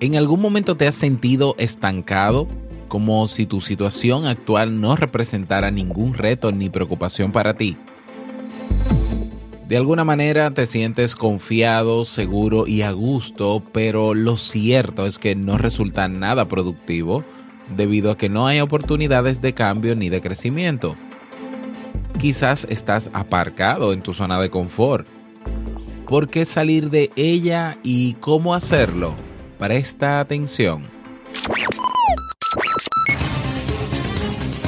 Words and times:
¿En 0.00 0.16
algún 0.16 0.40
momento 0.40 0.76
te 0.76 0.86
has 0.86 0.94
sentido 0.94 1.54
estancado? 1.58 2.48
Como 2.88 3.26
si 3.28 3.46
tu 3.46 3.60
situación 3.60 4.26
actual 4.26 4.80
no 4.80 4.94
representara 4.94 5.70
ningún 5.70 6.14
reto 6.14 6.52
ni 6.52 6.70
preocupación 6.70 7.32
para 7.32 7.54
ti. 7.54 7.76
De 9.68 9.76
alguna 9.76 10.04
manera 10.04 10.52
te 10.52 10.64
sientes 10.66 11.16
confiado, 11.16 12.04
seguro 12.04 12.68
y 12.68 12.82
a 12.82 12.92
gusto, 12.92 13.64
pero 13.72 14.14
lo 14.14 14.36
cierto 14.36 15.06
es 15.06 15.18
que 15.18 15.34
no 15.34 15.58
resulta 15.58 16.06
nada 16.06 16.46
productivo 16.46 17.24
debido 17.74 18.12
a 18.12 18.16
que 18.16 18.28
no 18.28 18.46
hay 18.46 18.60
oportunidades 18.60 19.40
de 19.40 19.54
cambio 19.54 19.96
ni 19.96 20.08
de 20.08 20.20
crecimiento. 20.20 20.96
Quizás 22.18 22.66
estás 22.70 23.10
aparcado 23.12 23.92
en 23.92 24.00
tu 24.00 24.14
zona 24.14 24.40
de 24.40 24.48
confort. 24.48 25.06
¿Por 26.08 26.28
qué 26.28 26.46
salir 26.46 26.88
de 26.88 27.10
ella 27.14 27.76
y 27.82 28.14
cómo 28.14 28.54
hacerlo? 28.54 29.14
Presta 29.58 30.20
atención. 30.20 30.95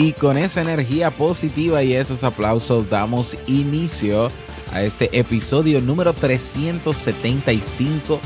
Y 0.00 0.12
con 0.12 0.38
esa 0.38 0.60
energía 0.60 1.10
positiva 1.10 1.82
y 1.82 1.94
esos 1.94 2.22
aplausos 2.22 2.88
damos 2.88 3.36
inicio 3.48 4.28
a 4.72 4.84
este 4.84 5.18
episodio 5.18 5.80
número 5.80 6.12
375 6.12 8.20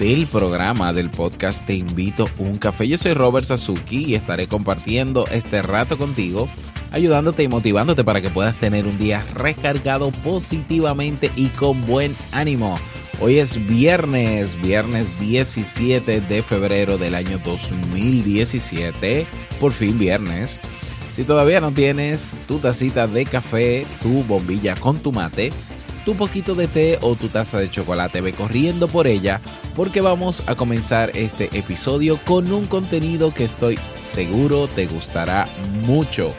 del 0.00 0.26
programa 0.26 0.92
del 0.92 1.08
podcast 1.08 1.64
Te 1.64 1.74
invito 1.74 2.24
un 2.38 2.56
café. 2.56 2.88
Yo 2.88 2.98
soy 2.98 3.14
Robert 3.14 3.46
Sasuki 3.46 4.06
y 4.06 4.16
estaré 4.16 4.48
compartiendo 4.48 5.24
este 5.30 5.62
rato 5.62 5.96
contigo, 5.96 6.48
ayudándote 6.90 7.44
y 7.44 7.48
motivándote 7.48 8.02
para 8.02 8.20
que 8.20 8.30
puedas 8.30 8.58
tener 8.58 8.88
un 8.88 8.98
día 8.98 9.24
recargado 9.36 10.10
positivamente 10.10 11.30
y 11.36 11.50
con 11.50 11.86
buen 11.86 12.12
ánimo. 12.32 12.76
Hoy 13.24 13.38
es 13.38 13.64
viernes, 13.68 14.60
viernes 14.60 15.20
17 15.20 16.22
de 16.22 16.42
febrero 16.42 16.98
del 16.98 17.14
año 17.14 17.38
2017. 17.44 19.28
Por 19.60 19.70
fin 19.70 19.96
viernes. 19.96 20.58
Si 21.14 21.22
todavía 21.22 21.60
no 21.60 21.70
tienes 21.70 22.34
tu 22.48 22.58
tacita 22.58 23.06
de 23.06 23.24
café, 23.24 23.86
tu 24.02 24.24
bombilla 24.24 24.74
con 24.74 24.98
tu 24.98 25.12
mate, 25.12 25.52
tu 26.04 26.16
poquito 26.16 26.56
de 26.56 26.66
té 26.66 26.98
o 27.00 27.14
tu 27.14 27.28
taza 27.28 27.60
de 27.60 27.70
chocolate, 27.70 28.20
ve 28.20 28.32
corriendo 28.32 28.88
por 28.88 29.06
ella 29.06 29.40
porque 29.76 30.00
vamos 30.00 30.42
a 30.48 30.56
comenzar 30.56 31.16
este 31.16 31.44
episodio 31.56 32.18
con 32.24 32.52
un 32.52 32.64
contenido 32.64 33.32
que 33.32 33.44
estoy 33.44 33.78
seguro 33.94 34.66
te 34.66 34.86
gustará 34.86 35.46
mucho. 35.86 36.34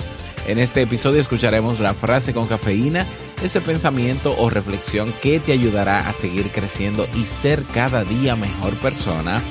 En 0.48 0.60
este 0.60 0.82
episodio 0.82 1.22
escucharemos 1.22 1.80
la 1.80 1.94
frase 1.94 2.34
con 2.34 2.46
cafeína, 2.46 3.08
ese 3.44 3.60
pensamiento 3.60 4.34
o 4.40 4.50
reflexión 4.50 5.14
que 5.22 5.40
te 5.40 5.52
ayudará 5.52 6.08
a 6.08 6.14
seguir 6.14 6.50
creciendo 6.52 7.06
y 7.14 7.26
ser 7.26 7.64
cada 7.74 8.06
día 8.06 8.36
mejor 8.38 8.80
persona. 8.80 9.42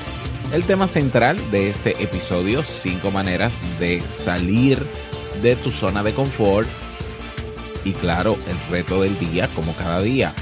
El 0.51 0.63
tema 0.63 0.87
central 0.87 1.39
de 1.51 1.69
este 1.69 2.03
episodio, 2.03 2.63
cinco 2.63 3.11
maneras 3.11 3.61
de 3.79 4.01
salir 4.01 4.83
de 5.43 5.55
tu 5.55 5.69
zona 5.69 6.03
de 6.03 6.13
confort 6.13 6.67
y 7.85 7.91
claro, 7.91 8.35
el 8.49 8.71
reto 8.71 9.01
del 9.01 9.17
día 9.19 9.47
como 9.55 9.73
cada 9.73 10.01
día. 10.01 10.33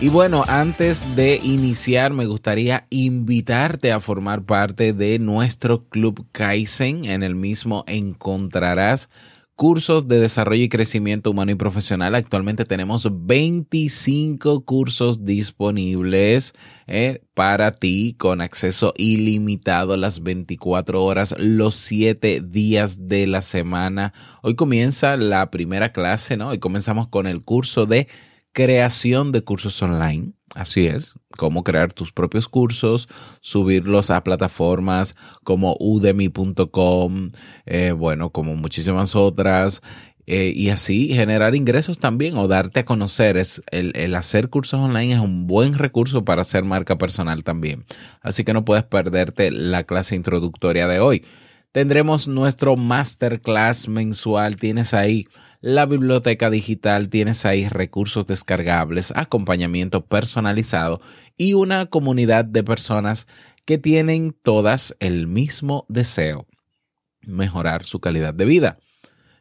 Y 0.00 0.08
bueno, 0.08 0.44
antes 0.46 1.16
de 1.16 1.40
iniciar 1.42 2.12
me 2.12 2.24
gustaría 2.24 2.86
invitarte 2.88 3.92
a 3.92 4.00
formar 4.00 4.44
parte 4.44 4.92
de 4.92 5.18
nuestro 5.18 5.88
Club 5.88 6.26
Kaizen. 6.32 7.04
En 7.04 7.22
el 7.22 7.34
mismo 7.34 7.84
encontrarás 7.86 9.10
cursos 9.58 10.06
de 10.06 10.20
desarrollo 10.20 10.62
y 10.62 10.68
crecimiento 10.68 11.32
humano 11.32 11.50
y 11.50 11.56
profesional. 11.56 12.14
Actualmente 12.14 12.64
tenemos 12.64 13.08
25 13.10 14.64
cursos 14.64 15.24
disponibles 15.24 16.54
eh, 16.86 17.22
para 17.34 17.72
ti 17.72 18.14
con 18.16 18.40
acceso 18.40 18.94
ilimitado 18.96 19.96
las 19.96 20.22
24 20.22 21.02
horas, 21.02 21.34
los 21.40 21.74
7 21.74 22.40
días 22.46 23.08
de 23.08 23.26
la 23.26 23.42
semana. 23.42 24.14
Hoy 24.42 24.54
comienza 24.54 25.16
la 25.16 25.50
primera 25.50 25.90
clase, 25.90 26.36
¿no? 26.36 26.50
Hoy 26.50 26.60
comenzamos 26.60 27.08
con 27.08 27.26
el 27.26 27.42
curso 27.42 27.84
de 27.84 28.06
creación 28.52 29.32
de 29.32 29.42
cursos 29.42 29.82
online. 29.82 30.37
Así 30.54 30.86
es, 30.86 31.14
cómo 31.36 31.62
crear 31.62 31.92
tus 31.92 32.10
propios 32.10 32.48
cursos, 32.48 33.08
subirlos 33.40 34.10
a 34.10 34.24
plataformas 34.24 35.14
como 35.44 35.76
udemy.com, 35.78 37.30
eh, 37.66 37.92
bueno, 37.92 38.30
como 38.30 38.54
muchísimas 38.56 39.14
otras, 39.14 39.82
eh, 40.26 40.52
y 40.54 40.68
así 40.68 41.08
generar 41.08 41.54
ingresos 41.54 41.98
también 41.98 42.36
o 42.36 42.48
darte 42.48 42.80
a 42.80 42.84
conocer. 42.84 43.36
Es 43.36 43.62
el, 43.70 43.92
el, 43.94 44.14
hacer 44.14 44.50
cursos 44.50 44.78
online 44.78 45.14
es 45.14 45.20
un 45.20 45.46
buen 45.46 45.72
recurso 45.72 46.24
para 46.24 46.42
hacer 46.42 46.64
marca 46.64 46.98
personal 46.98 47.44
también. 47.44 47.84
Así 48.20 48.44
que 48.44 48.52
no 48.52 48.64
puedes 48.64 48.84
perderte 48.84 49.50
la 49.50 49.84
clase 49.84 50.16
introductoria 50.16 50.86
de 50.86 51.00
hoy. 51.00 51.24
Tendremos 51.72 52.28
nuestro 52.28 52.76
masterclass 52.76 53.88
mensual. 53.88 54.56
Tienes 54.56 54.92
ahí 54.92 55.26
la 55.60 55.86
biblioteca 55.86 56.50
digital, 56.50 57.08
tienes 57.08 57.44
ahí 57.44 57.68
recursos 57.68 58.26
descargables, 58.26 59.12
acompañamiento 59.16 60.06
personalizado 60.06 61.00
y 61.36 61.54
una 61.54 61.86
comunidad 61.86 62.44
de 62.44 62.62
personas 62.62 63.26
que 63.64 63.78
tienen 63.78 64.34
todas 64.42 64.96
el 65.00 65.26
mismo 65.26 65.84
deseo, 65.88 66.46
mejorar 67.22 67.84
su 67.84 68.00
calidad 68.00 68.34
de 68.34 68.44
vida. 68.44 68.78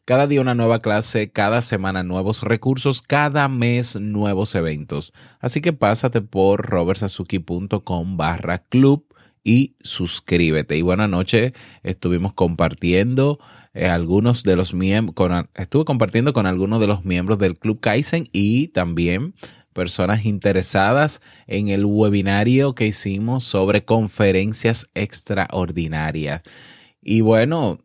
Cada 0.06 0.25
día 0.25 0.41
una 0.41 0.56
nueva 0.56 0.79
clase, 0.79 1.31
cada 1.31 1.61
semana 1.61 2.01
nuevos 2.01 2.41
recursos, 2.41 3.01
cada 3.01 3.47
mes 3.50 3.97
nuevos 4.00 4.56
eventos. 4.56 5.13
Así 5.39 5.59
que 5.59 5.73
pásate 5.73 6.22
por 6.22 6.66
robertsazuki.com 6.66 8.16
barra 8.17 8.59
club 8.59 9.06
y 9.44 9.75
suscríbete. 9.81 10.77
Y 10.77 10.81
buena 10.81 11.07
noche, 11.07 11.51
estuvimos 11.83 12.33
compartiendo 12.33 13.39
eh, 13.77 13.88
algunos 13.88 14.43
de 14.43 14.55
los 14.55 14.73
miembros, 14.73 15.45
estuve 15.55 15.85
compartiendo 15.85 16.33
con 16.33 16.45
algunos 16.47 16.79
de 16.79 16.88
los 16.88 17.05
miembros 17.05 17.38
del 17.38 17.57
Club 17.57 17.79
Kaizen 17.79 18.29
y 18.31 18.69
también 18.69 19.35
personas 19.73 20.25
interesadas 20.25 21.21
en 21.45 21.67
el 21.67 21.85
webinario 21.85 22.73
que 22.73 22.88
hicimos 22.88 23.43
sobre 23.43 23.85
conferencias 23.85 24.88
extraordinarias. 24.95 26.41
Y 27.01 27.21
bueno, 27.21 27.79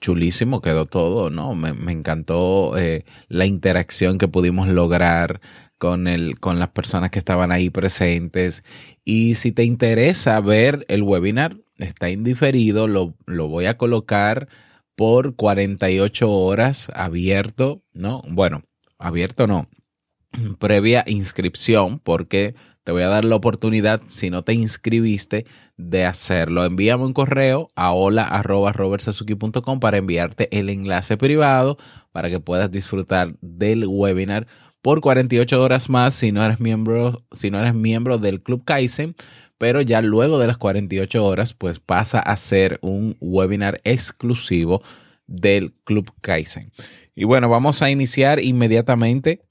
chulísimo 0.00 0.60
quedó 0.60 0.84
todo, 0.84 1.30
¿no? 1.30 1.54
Me, 1.54 1.72
me 1.72 1.92
encantó 1.92 2.76
eh, 2.76 3.04
la 3.28 3.46
interacción 3.46 4.18
que 4.18 4.28
pudimos 4.28 4.68
lograr 4.68 5.40
con, 5.78 6.08
el, 6.08 6.38
con 6.40 6.58
las 6.58 6.68
personas 6.68 7.10
que 7.10 7.18
estaban 7.18 7.52
ahí 7.52 7.70
presentes. 7.70 8.64
Y 9.04 9.36
si 9.36 9.52
te 9.52 9.64
interesa 9.64 10.40
ver 10.40 10.84
el 10.88 11.02
webinar, 11.02 11.56
está 11.78 12.10
indiferido, 12.10 12.88
lo, 12.88 13.14
lo 13.26 13.48
voy 13.48 13.66
a 13.66 13.78
colocar 13.78 14.48
por 14.98 15.36
48 15.36 16.28
horas 16.28 16.90
abierto, 16.92 17.84
¿no? 17.92 18.20
Bueno, 18.28 18.64
abierto 18.98 19.46
no, 19.46 19.68
previa 20.58 21.04
inscripción, 21.06 22.00
porque 22.00 22.56
te 22.82 22.90
voy 22.90 23.02
a 23.02 23.08
dar 23.08 23.24
la 23.24 23.36
oportunidad, 23.36 24.02
si 24.06 24.28
no 24.28 24.42
te 24.42 24.54
inscribiste, 24.54 25.46
de 25.76 26.04
hacerlo. 26.04 26.64
Envíame 26.64 27.04
un 27.04 27.12
correo 27.12 27.70
a 27.76 27.92
hola.robertsazuki.com 27.92 29.78
para 29.78 29.98
enviarte 29.98 30.48
el 30.58 30.68
enlace 30.68 31.16
privado 31.16 31.78
para 32.10 32.28
que 32.28 32.40
puedas 32.40 32.68
disfrutar 32.68 33.36
del 33.40 33.86
webinar 33.86 34.48
por 34.82 35.00
48 35.00 35.62
horas 35.62 35.88
más 35.88 36.14
si 36.14 36.32
no 36.32 36.44
eres 36.44 36.58
miembro, 36.58 37.24
si 37.30 37.52
no 37.52 37.60
eres 37.60 37.74
miembro 37.74 38.18
del 38.18 38.42
Club 38.42 38.64
Kaizen 38.64 39.14
pero 39.58 39.80
ya 39.82 40.00
luego 40.00 40.38
de 40.38 40.46
las 40.46 40.56
48 40.56 41.24
horas, 41.24 41.52
pues 41.52 41.80
pasa 41.80 42.20
a 42.20 42.36
ser 42.36 42.78
un 42.80 43.16
webinar 43.20 43.80
exclusivo 43.84 44.82
del 45.26 45.74
Club 45.84 46.12
Kaizen. 46.20 46.72
Y 47.14 47.24
bueno, 47.24 47.48
vamos 47.48 47.82
a 47.82 47.90
iniciar 47.90 48.40
inmediatamente 48.40 49.42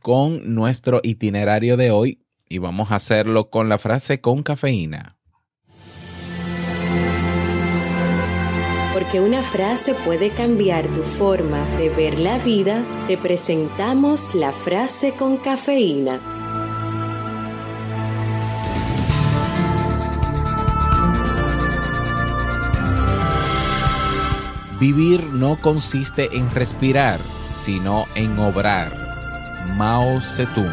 con 0.00 0.54
nuestro 0.54 1.00
itinerario 1.02 1.76
de 1.76 1.90
hoy 1.90 2.20
y 2.48 2.58
vamos 2.58 2.92
a 2.92 2.96
hacerlo 2.96 3.50
con 3.50 3.68
la 3.68 3.78
frase 3.78 4.20
con 4.20 4.42
cafeína. 4.42 5.16
Porque 8.92 9.20
una 9.20 9.42
frase 9.42 9.94
puede 9.94 10.30
cambiar 10.30 10.86
tu 10.88 11.02
forma 11.02 11.64
de 11.76 11.90
ver 11.90 12.18
la 12.18 12.38
vida, 12.38 12.84
te 13.08 13.16
presentamos 13.16 14.34
la 14.34 14.52
frase 14.52 15.12
con 15.12 15.36
cafeína. 15.36 16.35
Vivir 24.78 25.24
no 25.32 25.56
consiste 25.56 26.36
en 26.36 26.50
respirar, 26.50 27.18
sino 27.48 28.04
en 28.14 28.38
obrar. 28.38 28.92
Mao 29.78 30.20
Zedong. 30.20 30.70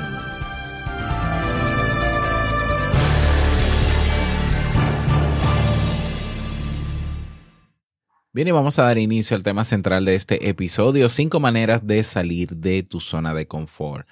Bien, 8.33 8.49
y 8.49 8.51
vamos 8.51 8.77
a 8.77 8.83
dar 8.83 8.97
inicio 8.97 9.37
al 9.37 9.43
tema 9.43 9.63
central 9.63 10.03
de 10.03 10.15
este 10.15 10.49
episodio, 10.49 11.07
cinco 11.07 11.39
maneras 11.39 11.87
de 11.87 12.03
salir 12.03 12.57
de 12.57 12.83
tu 12.83 12.99
zona 12.99 13.33
de 13.33 13.47
confort. 13.47 14.05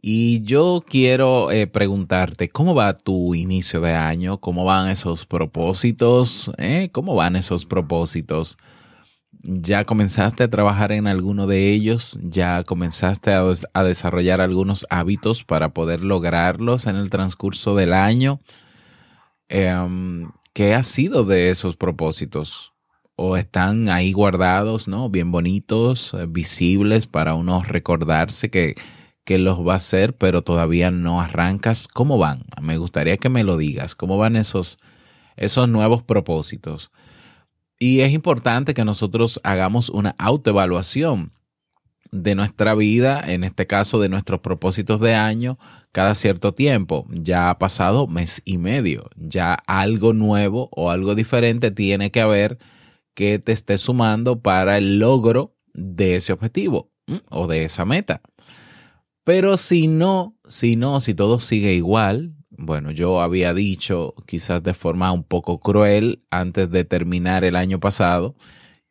Y 0.00 0.42
yo 0.42 0.82
quiero 0.84 1.52
eh, 1.52 1.68
preguntarte, 1.68 2.48
¿cómo 2.48 2.74
va 2.74 2.96
tu 2.96 3.36
inicio 3.36 3.80
de 3.80 3.94
año? 3.94 4.38
¿Cómo 4.40 4.64
van 4.64 4.88
esos 4.88 5.26
propósitos? 5.26 6.50
¿Eh? 6.58 6.88
¿Cómo 6.90 7.14
van 7.14 7.36
esos 7.36 7.64
propósitos? 7.66 8.58
¿Ya 9.44 9.84
comenzaste 9.84 10.44
a 10.44 10.50
trabajar 10.50 10.92
en 10.92 11.06
alguno 11.06 11.46
de 11.46 11.72
ellos? 11.72 12.18
¿Ya 12.22 12.62
comenzaste 12.64 13.32
a, 13.32 13.82
desarrollar 13.82 14.40
algunos 14.40 14.86
hábitos 14.90 15.44
para 15.44 15.74
poder 15.74 16.04
lograrlos 16.04 16.86
en 16.86 16.96
el 16.96 17.10
transcurso 17.10 17.74
del 17.74 17.92
año? 17.92 18.40
Em, 19.48 20.30
¿Qué 20.52 20.74
ha 20.74 20.82
sido 20.82 21.24
de 21.24 21.50
esos 21.50 21.76
propósitos? 21.76 22.72
o 23.16 23.36
están 23.36 23.88
ahí 23.88 24.12
guardados, 24.12 24.88
¿no? 24.88 25.08
Bien 25.10 25.30
bonitos, 25.30 26.14
eh, 26.14 26.26
visibles 26.28 27.06
para 27.06 27.34
uno 27.34 27.62
recordarse 27.62 28.50
que, 28.50 28.74
que 29.24 29.38
los 29.38 29.66
va 29.66 29.74
a 29.74 29.76
hacer, 29.76 30.16
pero 30.16 30.42
todavía 30.42 30.90
no 30.90 31.20
arrancas. 31.20 31.88
¿Cómo 31.88 32.18
van? 32.18 32.44
Me 32.60 32.78
gustaría 32.78 33.16
que 33.18 33.28
me 33.28 33.44
lo 33.44 33.56
digas. 33.56 33.94
¿Cómo 33.94 34.18
van 34.18 34.36
esos, 34.36 34.78
esos 35.36 35.68
nuevos 35.68 36.02
propósitos? 36.02 36.90
Y 37.84 38.02
es 38.02 38.12
importante 38.12 38.74
que 38.74 38.84
nosotros 38.84 39.40
hagamos 39.42 39.88
una 39.88 40.14
autoevaluación 40.16 41.32
de 42.12 42.36
nuestra 42.36 42.76
vida, 42.76 43.20
en 43.26 43.42
este 43.42 43.66
caso 43.66 43.98
de 43.98 44.08
nuestros 44.08 44.38
propósitos 44.38 45.00
de 45.00 45.16
año, 45.16 45.58
cada 45.90 46.14
cierto 46.14 46.54
tiempo. 46.54 47.08
Ya 47.10 47.50
ha 47.50 47.58
pasado 47.58 48.06
mes 48.06 48.40
y 48.44 48.58
medio, 48.58 49.10
ya 49.16 49.54
algo 49.66 50.12
nuevo 50.12 50.68
o 50.70 50.92
algo 50.92 51.16
diferente 51.16 51.72
tiene 51.72 52.12
que 52.12 52.20
haber 52.20 52.58
que 53.14 53.40
te 53.40 53.50
esté 53.50 53.76
sumando 53.78 54.40
para 54.42 54.78
el 54.78 55.00
logro 55.00 55.56
de 55.74 56.14
ese 56.14 56.32
objetivo 56.32 56.92
o 57.30 57.48
de 57.48 57.64
esa 57.64 57.84
meta. 57.84 58.22
Pero 59.24 59.56
si 59.56 59.88
no, 59.88 60.36
si 60.46 60.76
no, 60.76 61.00
si 61.00 61.14
todo 61.14 61.40
sigue 61.40 61.74
igual, 61.74 62.36
bueno, 62.62 62.90
yo 62.92 63.20
había 63.20 63.54
dicho 63.54 64.14
quizás 64.26 64.62
de 64.62 64.72
forma 64.72 65.12
un 65.12 65.24
poco 65.24 65.60
cruel 65.60 66.22
antes 66.30 66.70
de 66.70 66.84
terminar 66.84 67.44
el 67.44 67.56
año 67.56 67.80
pasado 67.80 68.36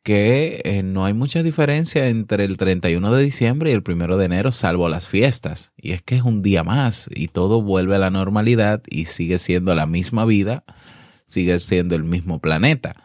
que 0.04 0.62
eh, 0.66 0.84
no 0.84 1.06
hay 1.06 1.14
mucha 1.14 1.44
diferencia 1.44 2.08
entre 2.08 2.44
el 2.44 2.58
31 2.58 3.14
de 3.14 3.24
diciembre 3.24 3.72
y 3.72 3.74
el 3.74 3.84
1 3.88 4.18
de 4.18 4.26
enero, 4.26 4.52
salvo 4.52 4.90
las 4.90 5.08
fiestas. 5.08 5.74
Y 5.78 5.92
es 5.92 6.02
que 6.02 6.16
es 6.16 6.24
un 6.24 6.42
día 6.42 6.64
más 6.64 7.10
y 7.14 7.28
todo 7.28 7.62
vuelve 7.62 7.96
a 7.96 8.00
la 8.00 8.10
normalidad 8.10 8.82
y 8.90 9.06
sigue 9.06 9.38
siendo 9.38 9.76
la 9.76 9.86
misma 9.86 10.26
vida, 10.26 10.64
sigue 11.26 11.60
siendo 11.60 11.96
el 11.96 12.04
mismo 12.04 12.40
planeta. 12.40 12.96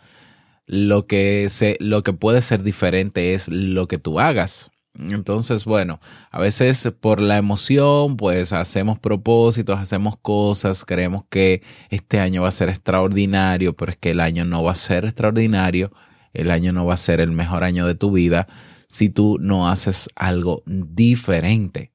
Lo 0.67 1.07
que, 1.07 1.49
se, 1.49 1.77
lo 1.81 2.03
que 2.03 2.13
puede 2.13 2.43
ser 2.43 2.63
diferente 2.63 3.35
es 3.35 3.49
lo 3.49 3.89
que 3.89 3.99
tú 3.99 4.19
hagas. 4.19 4.71
Entonces, 4.99 5.65
bueno, 5.65 6.01
a 6.31 6.41
veces 6.41 6.91
por 7.01 7.21
la 7.21 7.37
emoción, 7.37 8.17
pues 8.17 8.53
hacemos 8.53 8.99
propósitos, 8.99 9.79
hacemos 9.79 10.17
cosas, 10.17 10.85
creemos 10.85 11.25
que 11.29 11.63
este 11.91 12.21
año 12.21 12.43
va 12.43 12.49
a 12.49 12.53
ser 12.53 12.69
extraordinario, 12.69 13.77
pero 13.77 13.93
es 13.93 13.99
que 13.99 14.11
el 14.11 14.21
año 14.21 14.45
no 14.45 14.63
va 14.63 14.73
a 14.73 14.75
ser 14.75 15.05
extraordinario, 15.05 15.93
el 16.33 16.51
año 16.51 16.73
no 16.73 16.87
va 16.87 16.95
a 16.95 16.99
ser 16.99 17.21
el 17.21 17.33
mejor 17.33 17.65
año 17.65 17.87
de 17.87 17.95
tu 17.95 18.11
vida 18.11 18.47
si 18.89 19.09
tú 19.09 19.39
no 19.41 19.69
haces 19.69 20.09
algo 20.17 20.63
diferente. 20.67 21.93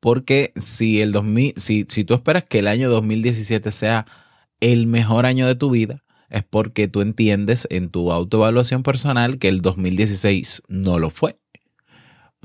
Porque 0.00 0.52
si, 0.56 1.00
el 1.00 1.12
2000, 1.12 1.54
si, 1.56 1.86
si 1.88 2.04
tú 2.04 2.14
esperas 2.14 2.44
que 2.44 2.60
el 2.60 2.68
año 2.68 2.90
2017 2.90 3.70
sea 3.72 4.06
el 4.60 4.86
mejor 4.86 5.26
año 5.26 5.46
de 5.46 5.56
tu 5.56 5.70
vida, 5.70 6.04
es 6.28 6.44
porque 6.44 6.88
tú 6.88 7.00
entiendes 7.00 7.66
en 7.70 7.90
tu 7.90 8.12
autoevaluación 8.12 8.82
personal 8.82 9.38
que 9.38 9.48
el 9.48 9.62
2016 9.62 10.62
no 10.68 10.98
lo 10.98 11.10
fue. 11.10 11.38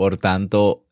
Por 0.01 0.17
tanto, 0.17 0.83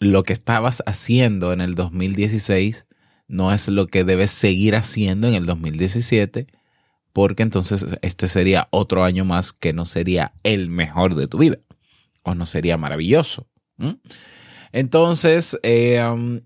lo 0.00 0.22
que 0.22 0.32
estabas 0.32 0.82
haciendo 0.86 1.52
en 1.52 1.60
el 1.60 1.74
2016 1.74 2.86
no 3.28 3.52
es 3.52 3.68
lo 3.68 3.88
que 3.88 4.04
debes 4.04 4.30
seguir 4.30 4.74
haciendo 4.74 5.28
en 5.28 5.34
el 5.34 5.44
2017, 5.44 6.46
porque 7.12 7.42
entonces 7.42 7.84
este 8.00 8.26
sería 8.26 8.68
otro 8.70 9.04
año 9.04 9.26
más 9.26 9.52
que 9.52 9.74
no 9.74 9.84
sería 9.84 10.32
el 10.44 10.70
mejor 10.70 11.14
de 11.14 11.28
tu 11.28 11.36
vida 11.36 11.58
o 12.22 12.34
no 12.34 12.46
sería 12.46 12.78
maravilloso. 12.78 13.46
Entonces, 14.72 15.58
um, 16.10 16.40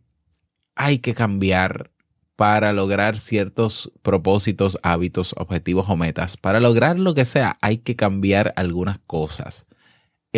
hay 0.74 0.98
que 0.98 1.14
cambiar 1.14 1.92
para 2.34 2.72
lograr 2.72 3.16
ciertos 3.16 3.92
propósitos, 4.02 4.76
hábitos, 4.82 5.36
objetivos 5.38 5.86
o 5.88 5.96
metas. 5.96 6.36
Para 6.36 6.58
lograr 6.58 6.98
lo 6.98 7.14
que 7.14 7.24
sea, 7.24 7.58
hay 7.60 7.78
que 7.78 7.94
cambiar 7.94 8.54
algunas 8.56 8.98
cosas. 8.98 9.67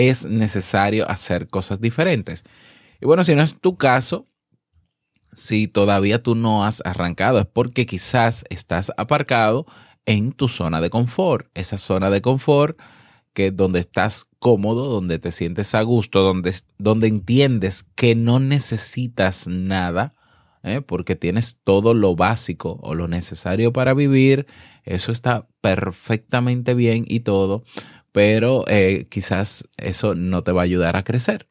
Es 0.08 0.24
necesario 0.24 1.08
hacer 1.10 1.48
cosas 1.48 1.80
diferentes. 1.80 2.44
Y 3.00 3.06
bueno, 3.06 3.24
si 3.24 3.34
no 3.34 3.42
es 3.42 3.60
tu 3.60 3.76
caso, 3.76 4.28
si 5.32 5.68
todavía 5.68 6.22
tú 6.22 6.34
no 6.34 6.64
has 6.64 6.82
arrancado, 6.84 7.38
es 7.38 7.46
porque 7.46 7.86
quizás 7.86 8.44
estás 8.50 8.92
aparcado 8.96 9.66
en 10.06 10.32
tu 10.32 10.48
zona 10.48 10.80
de 10.80 10.90
confort. 10.90 11.48
Esa 11.54 11.78
zona 11.78 12.10
de 12.10 12.22
confort 12.22 12.78
que 13.32 13.50
donde 13.50 13.78
estás 13.78 14.26
cómodo, 14.38 14.86
donde 14.86 15.18
te 15.18 15.32
sientes 15.32 15.74
a 15.74 15.82
gusto, 15.82 16.22
donde, 16.22 16.54
donde 16.78 17.06
entiendes 17.08 17.84
que 17.94 18.14
no 18.14 18.40
necesitas 18.40 19.46
nada 19.46 20.14
¿eh? 20.62 20.80
porque 20.80 21.16
tienes 21.16 21.58
todo 21.62 21.94
lo 21.94 22.16
básico 22.16 22.78
o 22.82 22.94
lo 22.94 23.08
necesario 23.08 23.72
para 23.72 23.94
vivir, 23.94 24.46
eso 24.84 25.12
está 25.12 25.46
perfectamente 25.60 26.74
bien 26.74 27.04
y 27.06 27.20
todo, 27.20 27.62
pero 28.12 28.64
eh, 28.68 29.06
quizás 29.10 29.68
eso 29.76 30.14
no 30.14 30.42
te 30.42 30.52
va 30.52 30.62
a 30.62 30.64
ayudar 30.64 30.96
a 30.96 31.04
crecer. 31.04 31.48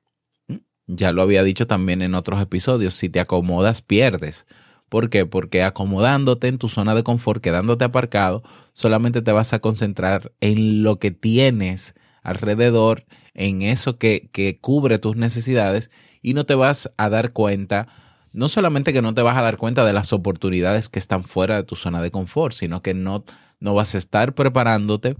Ya 0.87 1.11
lo 1.11 1.21
había 1.21 1.43
dicho 1.43 1.67
también 1.67 2.01
en 2.01 2.15
otros 2.15 2.41
episodios, 2.41 2.95
si 2.95 3.09
te 3.09 3.19
acomodas, 3.19 3.81
pierdes. 3.81 4.47
¿Por 4.89 5.11
qué? 5.11 5.25
Porque 5.27 5.61
acomodándote 5.61 6.47
en 6.47 6.57
tu 6.57 6.67
zona 6.67 6.95
de 6.95 7.03
confort, 7.03 7.43
quedándote 7.43 7.85
aparcado, 7.85 8.41
solamente 8.73 9.21
te 9.21 9.31
vas 9.31 9.53
a 9.53 9.59
concentrar 9.59 10.31
en 10.41 10.81
lo 10.81 10.97
que 10.97 11.11
tienes 11.11 11.93
alrededor, 12.23 13.05
en 13.35 13.61
eso 13.61 13.97
que, 13.99 14.29
que 14.31 14.59
cubre 14.59 14.97
tus 14.97 15.15
necesidades 15.15 15.91
y 16.23 16.33
no 16.33 16.45
te 16.45 16.55
vas 16.55 16.91
a 16.97 17.09
dar 17.09 17.33
cuenta 17.33 17.87
no 18.31 18.47
solamente 18.47 18.93
que 18.93 19.01
no 19.01 19.13
te 19.13 19.21
vas 19.21 19.37
a 19.37 19.41
dar 19.41 19.57
cuenta 19.57 19.85
de 19.85 19.93
las 19.93 20.13
oportunidades 20.13 20.89
que 20.89 20.99
están 20.99 21.23
fuera 21.23 21.55
de 21.55 21.63
tu 21.63 21.75
zona 21.75 22.01
de 22.01 22.11
confort, 22.11 22.53
sino 22.53 22.81
que 22.81 22.93
no, 22.93 23.25
no 23.59 23.73
vas 23.73 23.95
a 23.95 23.97
estar 23.97 24.35
preparándote 24.35 25.15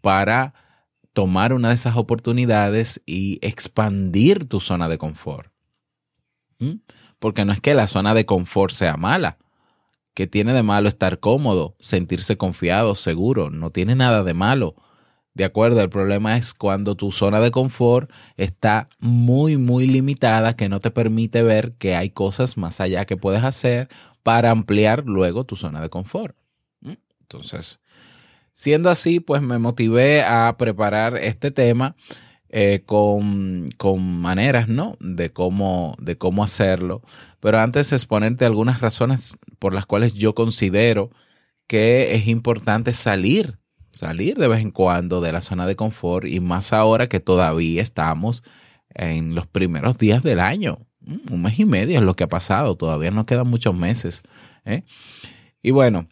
para 0.00 0.54
tomar 1.18 1.52
una 1.52 1.70
de 1.70 1.74
esas 1.74 1.96
oportunidades 1.96 3.02
y 3.04 3.40
expandir 3.42 4.46
tu 4.48 4.60
zona 4.60 4.88
de 4.88 4.98
confort. 4.98 5.50
¿Mm? 6.60 6.74
Porque 7.18 7.44
no 7.44 7.52
es 7.52 7.60
que 7.60 7.74
la 7.74 7.88
zona 7.88 8.14
de 8.14 8.24
confort 8.24 8.72
sea 8.72 8.96
mala. 8.96 9.36
que 10.14 10.28
tiene 10.28 10.52
de 10.52 10.62
malo 10.62 10.86
estar 10.86 11.18
cómodo, 11.18 11.74
sentirse 11.80 12.36
confiado, 12.36 12.94
seguro? 12.94 13.50
No 13.50 13.70
tiene 13.70 13.96
nada 13.96 14.22
de 14.22 14.32
malo. 14.32 14.76
De 15.34 15.44
acuerdo, 15.44 15.80
el 15.80 15.88
problema 15.88 16.36
es 16.36 16.54
cuando 16.54 16.94
tu 16.94 17.10
zona 17.10 17.40
de 17.40 17.50
confort 17.50 18.08
está 18.36 18.88
muy, 19.00 19.56
muy 19.56 19.88
limitada, 19.88 20.54
que 20.54 20.68
no 20.68 20.78
te 20.78 20.92
permite 20.92 21.42
ver 21.42 21.72
que 21.78 21.96
hay 21.96 22.10
cosas 22.10 22.56
más 22.56 22.80
allá 22.80 23.06
que 23.06 23.16
puedes 23.16 23.42
hacer 23.42 23.88
para 24.22 24.52
ampliar 24.52 25.02
luego 25.04 25.42
tu 25.42 25.56
zona 25.56 25.80
de 25.80 25.88
confort. 25.88 26.36
¿Mm? 26.80 26.94
Entonces, 27.22 27.80
siendo 28.58 28.90
así, 28.90 29.20
pues 29.20 29.40
me 29.40 29.58
motivé 29.58 30.24
a 30.24 30.56
preparar 30.58 31.16
este 31.16 31.52
tema 31.52 31.94
eh, 32.48 32.82
con, 32.84 33.68
maneras, 34.20 34.66
¿no? 34.66 34.96
De 34.98 35.30
cómo, 35.30 35.94
de 36.00 36.18
cómo 36.18 36.42
hacerlo. 36.42 37.02
Pero 37.38 37.60
antes 37.60 37.92
exponerte 37.92 38.44
algunas 38.44 38.80
razones 38.80 39.38
por 39.60 39.74
las 39.74 39.86
cuales 39.86 40.12
yo 40.14 40.34
considero 40.34 41.12
que 41.68 42.16
es 42.16 42.26
importante 42.26 42.94
salir, 42.94 43.60
salir 43.92 44.36
de 44.36 44.48
vez 44.48 44.60
en 44.60 44.72
cuando 44.72 45.20
de 45.20 45.30
la 45.30 45.40
zona 45.40 45.64
de 45.64 45.76
confort 45.76 46.26
y 46.26 46.40
más 46.40 46.72
ahora 46.72 47.08
que 47.08 47.20
todavía 47.20 47.80
estamos 47.80 48.42
en 48.92 49.36
los 49.36 49.46
primeros 49.46 49.98
días 49.98 50.24
del 50.24 50.40
año. 50.40 50.78
Mm, 51.02 51.32
un 51.32 51.42
mes 51.42 51.60
y 51.60 51.64
medio 51.64 52.00
es 52.00 52.04
lo 52.04 52.16
que 52.16 52.24
ha 52.24 52.28
pasado, 52.28 52.74
todavía 52.74 53.12
nos 53.12 53.24
quedan 53.24 53.46
muchos 53.46 53.76
meses. 53.76 54.24
¿eh? 54.64 54.82
Y 55.62 55.70
bueno, 55.70 56.08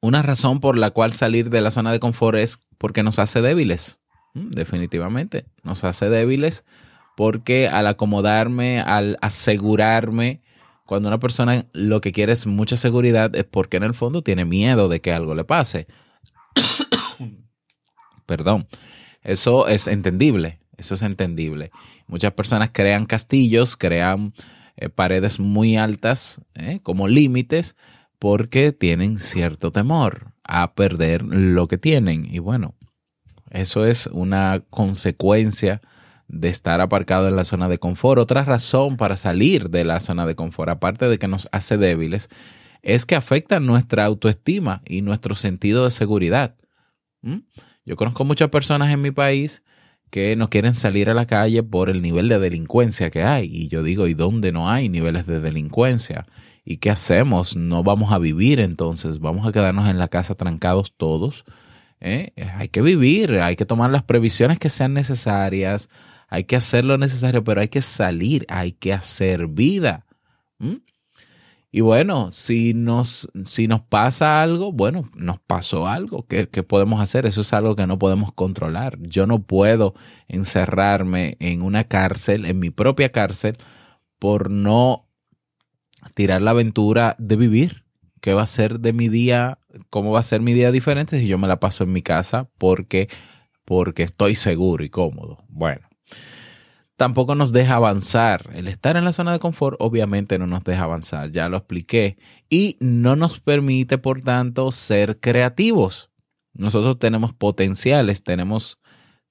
una 0.00 0.22
razón 0.22 0.60
por 0.60 0.76
la 0.76 0.90
cual 0.90 1.12
salir 1.12 1.50
de 1.50 1.60
la 1.60 1.70
zona 1.70 1.92
de 1.92 2.00
confort 2.00 2.38
es 2.38 2.58
porque 2.78 3.02
nos 3.02 3.18
hace 3.18 3.42
débiles. 3.42 4.00
Mm, 4.34 4.50
definitivamente, 4.50 5.46
nos 5.62 5.84
hace 5.84 6.08
débiles 6.08 6.64
porque 7.16 7.66
al 7.68 7.88
acomodarme, 7.88 8.80
al 8.80 9.18
asegurarme, 9.20 10.42
cuando 10.86 11.08
una 11.08 11.18
persona 11.18 11.66
lo 11.72 12.00
que 12.00 12.12
quiere 12.12 12.32
es 12.32 12.46
mucha 12.46 12.76
seguridad, 12.76 13.34
es 13.34 13.44
porque 13.44 13.76
en 13.76 13.82
el 13.82 13.94
fondo 13.94 14.22
tiene 14.22 14.44
miedo 14.44 14.88
de 14.88 15.00
que 15.00 15.12
algo 15.12 15.34
le 15.34 15.44
pase. 15.44 15.88
Perdón. 18.26 18.68
Eso 19.22 19.66
es 19.68 19.88
entendible, 19.88 20.60
eso 20.76 20.94
es 20.94 21.02
entendible. 21.02 21.70
Muchas 22.06 22.32
personas 22.32 22.70
crean 22.72 23.04
castillos, 23.04 23.76
crean 23.76 24.32
eh, 24.76 24.88
paredes 24.88 25.40
muy 25.40 25.76
altas 25.76 26.40
eh, 26.54 26.78
como 26.82 27.08
límites 27.08 27.76
porque 28.18 28.72
tienen 28.72 29.18
cierto 29.18 29.70
temor 29.70 30.32
a 30.44 30.74
perder 30.74 31.22
lo 31.22 31.68
que 31.68 31.78
tienen. 31.78 32.26
Y 32.30 32.38
bueno, 32.38 32.74
eso 33.50 33.84
es 33.84 34.08
una 34.08 34.64
consecuencia 34.70 35.80
de 36.26 36.48
estar 36.48 36.80
aparcado 36.80 37.28
en 37.28 37.36
la 37.36 37.44
zona 37.44 37.68
de 37.68 37.78
confort. 37.78 38.20
Otra 38.20 38.44
razón 38.44 38.96
para 38.96 39.16
salir 39.16 39.70
de 39.70 39.84
la 39.84 40.00
zona 40.00 40.26
de 40.26 40.34
confort, 40.34 40.70
aparte 40.70 41.08
de 41.08 41.18
que 41.18 41.28
nos 41.28 41.48
hace 41.52 41.78
débiles, 41.78 42.28
es 42.82 43.06
que 43.06 43.16
afecta 43.16 43.60
nuestra 43.60 44.04
autoestima 44.04 44.82
y 44.86 45.02
nuestro 45.02 45.34
sentido 45.34 45.84
de 45.84 45.90
seguridad. 45.90 46.56
¿Mm? 47.22 47.38
Yo 47.84 47.96
conozco 47.96 48.24
muchas 48.24 48.50
personas 48.50 48.92
en 48.92 49.00
mi 49.00 49.10
país 49.10 49.64
que 50.10 50.36
no 50.36 50.50
quieren 50.50 50.74
salir 50.74 51.10
a 51.10 51.14
la 51.14 51.26
calle 51.26 51.62
por 51.62 51.90
el 51.90 52.02
nivel 52.02 52.28
de 52.28 52.38
delincuencia 52.38 53.10
que 53.10 53.22
hay. 53.22 53.48
Y 53.50 53.68
yo 53.68 53.82
digo, 53.82 54.06
¿y 54.06 54.14
dónde 54.14 54.52
no 54.52 54.70
hay 54.70 54.88
niveles 54.88 55.26
de 55.26 55.40
delincuencia? 55.40 56.26
¿Y 56.70 56.76
qué 56.76 56.90
hacemos? 56.90 57.56
No 57.56 57.82
vamos 57.82 58.12
a 58.12 58.18
vivir 58.18 58.60
entonces, 58.60 59.20
vamos 59.20 59.48
a 59.48 59.52
quedarnos 59.52 59.88
en 59.88 59.96
la 59.96 60.08
casa 60.08 60.34
trancados 60.34 60.92
todos. 60.94 61.46
¿eh? 61.98 62.34
Hay 62.58 62.68
que 62.68 62.82
vivir, 62.82 63.38
hay 63.38 63.56
que 63.56 63.64
tomar 63.64 63.90
las 63.90 64.02
previsiones 64.02 64.58
que 64.58 64.68
sean 64.68 64.92
necesarias, 64.92 65.88
hay 66.28 66.44
que 66.44 66.56
hacer 66.56 66.84
lo 66.84 66.98
necesario, 66.98 67.42
pero 67.42 67.62
hay 67.62 67.68
que 67.68 67.80
salir, 67.80 68.44
hay 68.50 68.72
que 68.72 68.92
hacer 68.92 69.46
vida. 69.46 70.04
Y 71.72 71.80
bueno, 71.80 72.32
si 72.32 72.74
nos, 72.74 73.30
si 73.46 73.66
nos 73.66 73.80
pasa 73.80 74.42
algo, 74.42 74.70
bueno, 74.70 75.08
nos 75.16 75.40
pasó 75.40 75.88
algo. 75.88 76.26
¿Qué, 76.26 76.50
¿Qué, 76.50 76.62
podemos 76.62 77.00
hacer? 77.00 77.24
Eso 77.24 77.40
es 77.40 77.54
algo 77.54 77.76
que 77.76 77.86
no 77.86 77.98
podemos 77.98 78.34
controlar. 78.34 78.98
Yo 79.00 79.26
no 79.26 79.38
puedo 79.38 79.94
encerrarme 80.28 81.38
en 81.40 81.62
una 81.62 81.84
cárcel, 81.84 82.44
en 82.44 82.58
mi 82.58 82.68
propia 82.68 83.10
cárcel, 83.10 83.56
por 84.18 84.50
no 84.50 85.07
tirar 86.14 86.42
la 86.42 86.52
aventura 86.52 87.16
de 87.18 87.36
vivir. 87.36 87.84
¿Qué 88.20 88.34
va 88.34 88.42
a 88.42 88.46
ser 88.46 88.80
de 88.80 88.92
mi 88.92 89.08
día? 89.08 89.58
¿Cómo 89.90 90.10
va 90.10 90.20
a 90.20 90.24
ser 90.24 90.40
mi 90.40 90.52
día 90.52 90.72
diferente 90.72 91.18
si 91.20 91.28
yo 91.28 91.38
me 91.38 91.48
la 91.48 91.60
paso 91.60 91.84
en 91.84 91.92
mi 91.92 92.02
casa 92.02 92.50
porque, 92.58 93.08
porque 93.64 94.02
estoy 94.02 94.34
seguro 94.34 94.84
y 94.84 94.90
cómodo? 94.90 95.38
Bueno, 95.48 95.88
tampoco 96.96 97.34
nos 97.34 97.52
deja 97.52 97.76
avanzar. 97.76 98.50
El 98.54 98.66
estar 98.66 98.96
en 98.96 99.04
la 99.04 99.12
zona 99.12 99.32
de 99.32 99.38
confort 99.38 99.76
obviamente 99.78 100.38
no 100.38 100.46
nos 100.46 100.64
deja 100.64 100.84
avanzar, 100.84 101.30
ya 101.30 101.48
lo 101.48 101.58
expliqué. 101.58 102.18
Y 102.50 102.76
no 102.80 103.14
nos 103.14 103.40
permite, 103.40 103.98
por 103.98 104.20
tanto, 104.20 104.72
ser 104.72 105.20
creativos. 105.20 106.10
Nosotros 106.54 106.98
tenemos 106.98 107.34
potenciales, 107.34 108.24
tenemos 108.24 108.80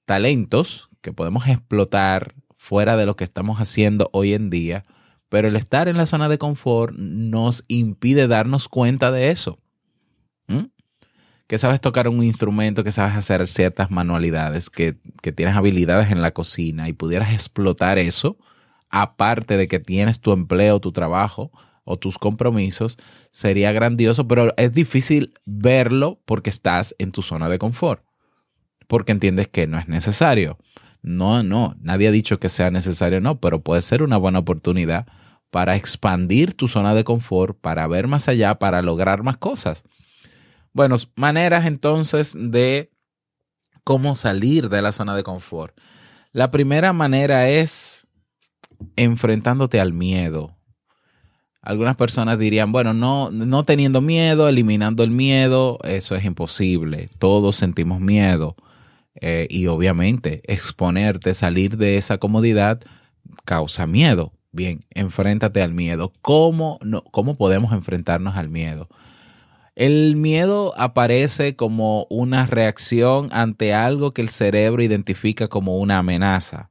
talentos 0.06 0.88
que 1.02 1.12
podemos 1.12 1.46
explotar 1.46 2.34
fuera 2.56 2.96
de 2.96 3.04
lo 3.04 3.16
que 3.16 3.24
estamos 3.24 3.58
haciendo 3.58 4.08
hoy 4.12 4.32
en 4.32 4.48
día 4.48 4.84
pero 5.28 5.48
el 5.48 5.56
estar 5.56 5.88
en 5.88 5.96
la 5.96 6.06
zona 6.06 6.28
de 6.28 6.38
confort 6.38 6.94
nos 6.96 7.64
impide 7.68 8.28
darnos 8.28 8.68
cuenta 8.68 9.10
de 9.10 9.30
eso. 9.30 9.58
¿Mm? 10.46 10.66
Que 11.46 11.58
sabes 11.58 11.80
tocar 11.80 12.08
un 12.08 12.22
instrumento, 12.22 12.84
que 12.84 12.92
sabes 12.92 13.14
hacer 13.14 13.48
ciertas 13.48 13.90
manualidades, 13.90 14.70
que, 14.70 14.96
que 15.22 15.32
tienes 15.32 15.56
habilidades 15.56 16.10
en 16.10 16.22
la 16.22 16.32
cocina 16.32 16.88
y 16.88 16.92
pudieras 16.92 17.32
explotar 17.32 17.98
eso, 17.98 18.38
aparte 18.90 19.56
de 19.56 19.68
que 19.68 19.78
tienes 19.78 20.20
tu 20.20 20.32
empleo, 20.32 20.80
tu 20.80 20.92
trabajo 20.92 21.50
o 21.84 21.96
tus 21.96 22.18
compromisos, 22.18 22.98
sería 23.30 23.72
grandioso, 23.72 24.28
pero 24.28 24.52
es 24.58 24.72
difícil 24.72 25.32
verlo 25.46 26.20
porque 26.26 26.50
estás 26.50 26.94
en 26.98 27.12
tu 27.12 27.22
zona 27.22 27.48
de 27.48 27.58
confort, 27.58 28.04
porque 28.86 29.12
entiendes 29.12 29.48
que 29.48 29.66
no 29.66 29.78
es 29.78 29.88
necesario. 29.88 30.58
No, 31.02 31.42
no, 31.42 31.76
nadie 31.80 32.08
ha 32.08 32.12
dicho 32.12 32.38
que 32.38 32.48
sea 32.48 32.70
necesario, 32.70 33.20
no, 33.20 33.40
pero 33.40 33.62
puede 33.62 33.82
ser 33.82 34.02
una 34.02 34.16
buena 34.16 34.40
oportunidad 34.40 35.06
para 35.50 35.76
expandir 35.76 36.54
tu 36.54 36.68
zona 36.68 36.94
de 36.94 37.04
confort, 37.04 37.58
para 37.58 37.86
ver 37.86 38.06
más 38.06 38.28
allá, 38.28 38.58
para 38.58 38.82
lograr 38.82 39.22
más 39.22 39.36
cosas. 39.36 39.84
Bueno, 40.72 40.96
maneras 41.16 41.66
entonces 41.66 42.36
de 42.38 42.90
cómo 43.84 44.14
salir 44.14 44.68
de 44.68 44.82
la 44.82 44.92
zona 44.92 45.16
de 45.16 45.22
confort. 45.22 45.76
La 46.32 46.50
primera 46.50 46.92
manera 46.92 47.48
es 47.48 48.06
enfrentándote 48.96 49.80
al 49.80 49.92
miedo. 49.92 50.56
Algunas 51.62 51.96
personas 51.96 52.38
dirían, 52.38 52.70
bueno, 52.70 52.94
no, 52.94 53.30
no 53.30 53.64
teniendo 53.64 54.00
miedo, 54.00 54.48
eliminando 54.48 55.02
el 55.02 55.10
miedo, 55.10 55.78
eso 55.84 56.14
es 56.14 56.24
imposible. 56.24 57.08
Todos 57.18 57.56
sentimos 57.56 58.00
miedo. 58.00 58.56
Eh, 59.20 59.46
y 59.50 59.66
obviamente 59.66 60.42
exponerte, 60.44 61.34
salir 61.34 61.76
de 61.76 61.96
esa 61.96 62.18
comodidad 62.18 62.80
causa 63.44 63.86
miedo. 63.86 64.32
Bien, 64.52 64.84
enfréntate 64.90 65.62
al 65.62 65.74
miedo. 65.74 66.12
¿Cómo, 66.22 66.78
no, 66.82 67.02
¿Cómo 67.04 67.36
podemos 67.36 67.72
enfrentarnos 67.72 68.36
al 68.36 68.48
miedo? 68.48 68.88
El 69.74 70.16
miedo 70.16 70.74
aparece 70.76 71.54
como 71.54 72.06
una 72.10 72.46
reacción 72.46 73.28
ante 73.30 73.74
algo 73.74 74.10
que 74.10 74.22
el 74.22 74.28
cerebro 74.28 74.82
identifica 74.82 75.46
como 75.46 75.78
una 75.78 75.98
amenaza. 75.98 76.70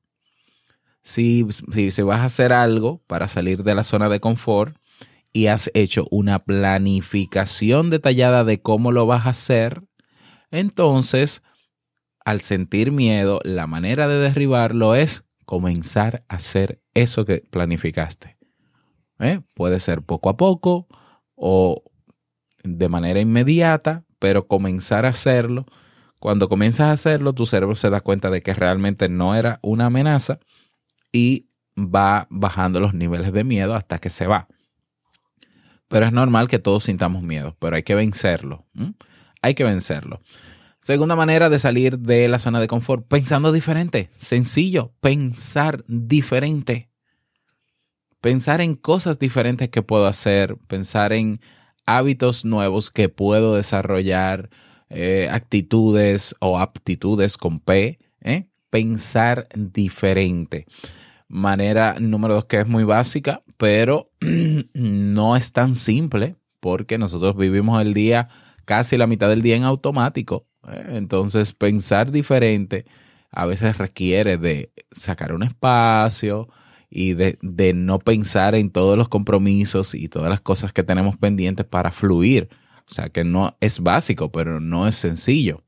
Si, 1.04 1.46
si, 1.72 1.92
si, 1.92 2.02
vas 2.02 2.20
a 2.20 2.26
hacer 2.26 2.52
algo 2.52 3.02
para 3.08 3.30
salir 3.30 3.64
de 3.64 3.76
la 3.76 3.84
zona 3.84 4.10
de 4.10 4.20
confort 4.20 4.76
y 5.32 5.48
has 5.48 5.72
hecho 5.74 6.06
una 6.12 6.40
planificación 6.40 7.90
detallada 7.90 8.44
de 8.44 8.62
cómo 8.62 8.92
lo 8.92 9.06
vas 9.06 9.26
a 9.26 9.30
hacer, 9.30 9.84
entonces 10.52 11.44
al 12.28 12.42
sentir 12.42 12.92
miedo, 12.92 13.40
la 13.46 13.68
manera 13.68 14.10
de 14.10 14.18
derribarlo 14.18 14.96
es 14.96 15.24
comenzar 15.46 16.26
a 16.28 16.36
hacer 16.36 16.82
eso 16.94 17.24
que 17.24 17.42
planificaste. 17.50 18.36
¿Eh? 19.20 19.40
Puede 19.54 19.80
ser 19.80 20.02
poco 20.02 20.28
a 20.28 20.36
poco 20.36 20.90
o 21.36 21.86
de 22.66 22.90
manera 22.90 23.22
inmediata, 23.22 24.04
pero 24.20 24.46
comenzar 24.46 25.06
a 25.06 25.12
hacerlo. 25.12 25.68
Cuando 26.20 26.50
comienzas 26.50 26.88
a 26.88 26.92
hacerlo, 26.92 27.32
tu 27.32 27.46
cerebro 27.46 27.76
se 27.76 27.90
da 27.90 28.02
cuenta 28.02 28.30
de 28.30 28.42
que 28.42 28.54
realmente 28.54 29.08
no 29.08 29.34
era 29.34 29.60
una 29.62 29.86
amenaza 29.86 30.40
y 31.14 31.48
va 31.78 32.28
bajando 32.30 32.82
los 32.82 32.94
niveles 32.94 33.32
de 33.32 33.46
miedo 33.46 33.74
hasta 33.74 34.00
que 34.00 34.10
se 34.10 34.28
va. 34.28 34.50
Pero 35.88 36.06
es 36.06 36.12
normal 36.12 36.50
que 36.50 36.60
todos 36.60 36.84
sintamos 36.84 37.24
miedo, 37.24 37.56
pero 37.58 37.78
hay 37.78 37.84
que 37.84 37.96
vencerlo. 37.96 38.66
Hay 39.42 39.54
que 39.54 39.64
vencerlo. 39.64 40.20
Segunda 40.82 41.16
manera 41.16 41.50
de 41.50 41.60
salir 41.60 42.00
de 42.00 42.28
la 42.28 42.40
zona 42.40 42.60
de 42.60 42.68
confort, 42.68 43.06
pensando 43.08 43.52
diferente. 43.52 44.10
Sencillo, 44.20 44.94
pensar 45.02 45.84
diferente. 45.88 46.90
Pensar 48.22 48.62
en 48.62 48.76
cosas 48.76 49.20
diferentes 49.20 49.70
que 49.70 49.82
puedo 49.82 50.08
hacer, 50.08 50.58
pensar 50.68 51.14
en 51.14 51.42
hábitos 51.86 52.46
nuevos 52.46 52.92
que 52.92 53.10
puedo 53.10 53.56
desarrollar, 53.56 54.50
eh, 54.90 55.28
actitudes 55.32 56.36
o 56.40 56.60
aptitudes 56.60 57.38
con 57.38 57.60
P. 57.60 58.00
¿eh? 58.22 58.48
Pensar 58.70 59.48
diferente. 59.56 60.66
Manera 61.28 61.98
número 62.00 62.36
dos 62.36 62.46
que 62.46 62.60
es 62.62 62.68
muy 62.68 62.84
básica, 62.84 63.44
pero 63.58 64.12
no 64.74 65.36
es 65.36 65.52
tan 65.52 65.76
simple 65.76 66.36
porque 66.60 66.98
nosotros 66.98 67.36
vivimos 67.36 67.82
el 67.82 67.94
día 67.94 68.30
casi 68.66 68.98
la 68.98 69.08
mitad 69.08 69.30
del 69.30 69.42
día 69.42 69.56
en 69.56 69.64
automático 69.64 70.48
entonces, 70.68 71.54
pensar 71.54 72.12
diferente 72.12 72.86
a 73.32 73.46
veces 73.46 73.78
requiere 73.78 74.38
de 74.38 74.72
sacar 74.92 75.34
un 75.34 75.44
espacio 75.44 76.48
y 76.90 77.14
de, 77.14 77.38
no 77.76 78.00
pensar 78.00 78.56
en 78.56 78.72
todos 78.72 78.98
los 78.98 79.10
compromisos 79.10 79.94
y 79.94 80.08
todas 80.08 80.30
las 80.30 80.42
cosas 80.42 80.74
que 80.74 80.84
tenemos 80.84 81.18
pendientes 81.18 81.66
para 81.66 81.92
fluir. 81.92 82.50
O 82.90 82.92
sea, 82.92 83.10
que 83.10 83.24
no 83.24 83.58
es 83.60 83.82
básico, 83.82 84.32
pero 84.32 84.62
no 84.62 84.88
es 84.88 84.96
sencillo. 84.96 85.64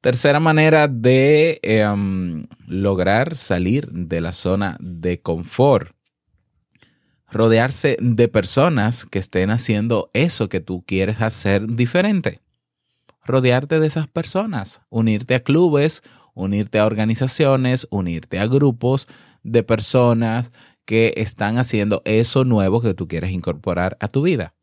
Tercera 0.00 0.40
manera 0.40 0.88
de 0.88 1.58
em, 1.62 2.44
lograr 2.66 3.34
salir 3.34 3.90
de 3.90 4.20
la 4.20 4.32
zona 4.32 4.78
de 4.80 5.20
confort. 5.20 5.92
Rodearse 7.30 7.96
de 8.00 8.28
personas 8.28 9.04
que 9.04 9.18
estén 9.18 9.50
haciendo 9.50 10.10
eso 10.14 10.48
que 10.48 10.60
tú 10.60 10.84
quieres 10.86 11.20
hacer 11.20 11.66
diferente. 11.66 12.40
Rodearte 13.24 13.80
de 13.80 13.86
esas 13.86 14.08
personas, 14.08 14.80
unirte 14.88 15.34
a 15.34 15.42
clubes, 15.42 16.02
unirte 16.34 16.78
a 16.78 16.86
organizaciones, 16.86 17.86
unirte 17.90 18.38
a 18.38 18.46
grupos 18.46 19.06
de 19.42 19.62
personas 19.62 20.52
que 20.84 21.14
están 21.16 21.58
haciendo 21.58 22.02
eso 22.04 22.44
nuevo 22.44 22.80
que 22.80 22.94
tú 22.94 23.06
quieres 23.06 23.30
incorporar 23.30 23.96
a 24.00 24.08
tu 24.08 24.22
vida. 24.22 24.54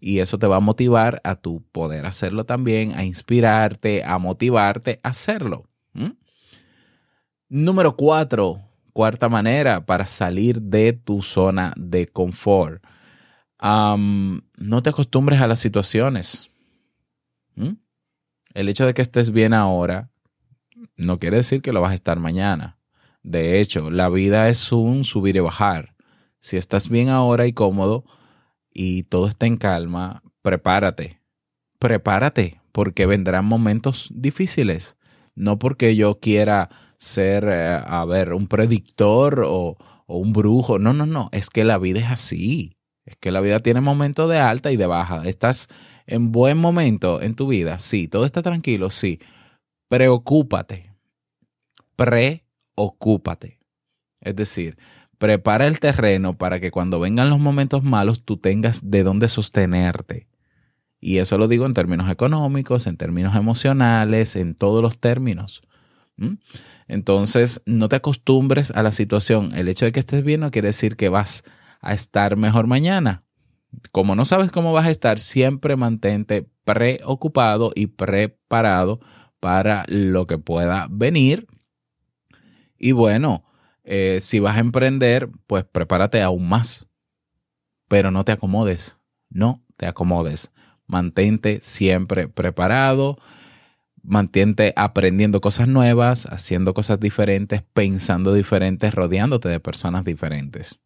Y 0.00 0.18
eso 0.18 0.38
te 0.38 0.46
va 0.46 0.56
a 0.56 0.60
motivar 0.60 1.20
a 1.22 1.36
tu 1.36 1.62
poder 1.70 2.06
hacerlo 2.06 2.44
también, 2.44 2.94
a 2.96 3.04
inspirarte, 3.04 4.02
a 4.04 4.18
motivarte 4.18 5.00
a 5.02 5.10
hacerlo. 5.10 5.68
Número 7.48 7.96
cuatro, 7.96 8.60
cuarta 8.92 9.28
manera 9.28 9.84
para 9.84 10.06
salir 10.06 10.60
de 10.60 10.92
tu 10.92 11.22
zona 11.22 11.72
de 11.76 12.06
confort. 12.06 12.82
no 13.60 14.82
te 14.82 14.90
acostumbres 14.90 15.40
a 15.40 15.46
las 15.46 15.60
situaciones. 15.60 16.51
El 17.56 18.68
hecho 18.68 18.86
de 18.86 18.94
que 18.94 19.02
estés 19.02 19.30
bien 19.30 19.54
ahora 19.54 20.10
no 20.96 21.18
quiere 21.18 21.38
decir 21.38 21.62
que 21.62 21.72
lo 21.72 21.80
vas 21.80 21.92
a 21.92 21.94
estar 21.94 22.18
mañana. 22.18 22.78
De 23.22 23.60
hecho, 23.60 23.90
la 23.90 24.08
vida 24.08 24.48
es 24.48 24.72
un 24.72 25.04
subir 25.04 25.36
y 25.36 25.40
bajar. 25.40 25.94
Si 26.40 26.56
estás 26.56 26.88
bien 26.88 27.08
ahora 27.08 27.46
y 27.46 27.52
cómodo 27.52 28.04
y 28.72 29.04
todo 29.04 29.28
está 29.28 29.46
en 29.46 29.56
calma, 29.56 30.22
prepárate. 30.42 31.20
Prepárate 31.78 32.60
porque 32.72 33.06
vendrán 33.06 33.44
momentos 33.44 34.10
difíciles. 34.14 34.96
No 35.34 35.58
porque 35.58 35.96
yo 35.96 36.18
quiera 36.20 36.68
ser, 36.98 37.44
eh, 37.48 37.80
a 37.84 38.04
ver, 38.04 38.32
un 38.32 38.48
predictor 38.48 39.44
o, 39.46 39.76
o 40.06 40.18
un 40.18 40.32
brujo. 40.32 40.78
No, 40.78 40.92
no, 40.92 41.06
no. 41.06 41.28
Es 41.32 41.48
que 41.48 41.64
la 41.64 41.78
vida 41.78 42.00
es 42.00 42.10
así. 42.10 42.76
Es 43.04 43.16
que 43.16 43.32
la 43.32 43.40
vida 43.40 43.60
tiene 43.60 43.80
momentos 43.80 44.28
de 44.28 44.38
alta 44.38 44.70
y 44.70 44.76
de 44.76 44.86
baja. 44.86 45.26
Estás 45.26 45.68
en 46.06 46.32
buen 46.32 46.58
momento 46.58 47.20
en 47.20 47.34
tu 47.34 47.46
vida. 47.46 47.78
Sí. 47.78 48.08
Todo 48.08 48.24
está 48.24 48.42
tranquilo. 48.42 48.90
Sí. 48.90 49.20
Preocúpate. 49.88 50.92
Pre 51.96 52.44
ocúpate. 52.74 53.58
Es 54.20 54.36
decir, 54.36 54.78
prepara 55.18 55.66
el 55.66 55.78
terreno 55.80 56.36
para 56.36 56.60
que 56.60 56.70
cuando 56.70 56.98
vengan 56.98 57.30
los 57.30 57.38
momentos 57.38 57.84
malos 57.84 58.24
tú 58.24 58.36
tengas 58.36 58.90
de 58.90 59.02
dónde 59.02 59.28
sostenerte. 59.28 60.28
Y 61.00 61.18
eso 61.18 61.36
lo 61.36 61.48
digo 61.48 61.66
en 61.66 61.74
términos 61.74 62.08
económicos, 62.10 62.86
en 62.86 62.96
términos 62.96 63.34
emocionales, 63.34 64.36
en 64.36 64.54
todos 64.54 64.82
los 64.82 64.98
términos. 64.98 65.62
Entonces, 66.86 67.60
no 67.66 67.88
te 67.88 67.96
acostumbres 67.96 68.70
a 68.70 68.84
la 68.84 68.92
situación. 68.92 69.52
El 69.54 69.68
hecho 69.68 69.84
de 69.84 69.92
que 69.92 70.00
estés 70.00 70.22
bien 70.22 70.40
no 70.40 70.52
quiere 70.52 70.68
decir 70.68 70.96
que 70.96 71.08
vas 71.08 71.42
a 71.80 71.92
estar 71.92 72.36
mejor 72.36 72.68
mañana. 72.68 73.24
Como 73.90 74.14
no 74.14 74.24
sabes 74.24 74.52
cómo 74.52 74.72
vas 74.72 74.86
a 74.86 74.90
estar, 74.90 75.18
siempre 75.18 75.76
mantente 75.76 76.48
preocupado 76.64 77.72
y 77.74 77.88
preparado 77.88 79.00
para 79.40 79.84
lo 79.88 80.26
que 80.26 80.38
pueda 80.38 80.86
venir 80.90 81.46
y 82.82 82.90
bueno, 82.90 83.44
eh, 83.84 84.18
si 84.20 84.40
vas 84.40 84.56
a 84.56 84.60
emprender, 84.60 85.30
pues 85.46 85.64
prepárate 85.64 86.20
aún 86.20 86.48
más. 86.48 86.88
Pero 87.88 88.10
no 88.10 88.24
te 88.24 88.32
acomodes, 88.32 89.00
no 89.30 89.64
te 89.76 89.86
acomodes. 89.86 90.50
Mantente 90.88 91.60
siempre 91.62 92.26
preparado, 92.26 93.18
mantente 94.02 94.72
aprendiendo 94.74 95.40
cosas 95.40 95.68
nuevas, 95.68 96.26
haciendo 96.26 96.74
cosas 96.74 96.98
diferentes, 96.98 97.62
pensando 97.72 98.34
diferentes, 98.34 98.92
rodeándote 98.92 99.48
de 99.48 99.60
personas 99.60 100.04
diferentes. 100.04 100.81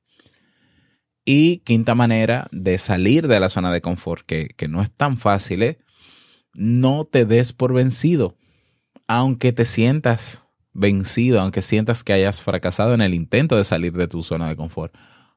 Y 1.27 1.59
quinta 1.59 1.95
manera 1.95 2.49
de 2.53 2.79
salir 2.79 3.29
de 3.29 3.41
la 3.41 3.49
zona 3.49 3.73
de 3.73 3.83
confort, 3.83 4.25
que, 4.25 4.49
que 4.57 4.69
no 4.69 4.81
es 4.81 4.91
tan 4.91 5.19
fácil, 5.19 5.63
¿eh? 5.63 5.79
no 6.55 7.05
te 7.05 7.27
des 7.27 7.53
por 7.53 7.75
vencido, 7.75 8.37
aunque 9.09 9.53
te 9.53 9.65
sientas 9.65 10.47
vencido, 10.73 11.41
aunque 11.41 11.63
sientas 11.63 12.05
que 12.05 12.13
hayas 12.13 12.43
fracasado 12.43 12.95
en 12.95 13.01
el 13.01 13.15
intento 13.15 13.57
de 13.57 13.65
salir 13.65 13.93
de 13.93 14.09
tu 14.09 14.23
zona 14.23 14.49
de 14.49 14.57
confort. 14.57 14.95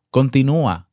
Continúa, 0.09 0.89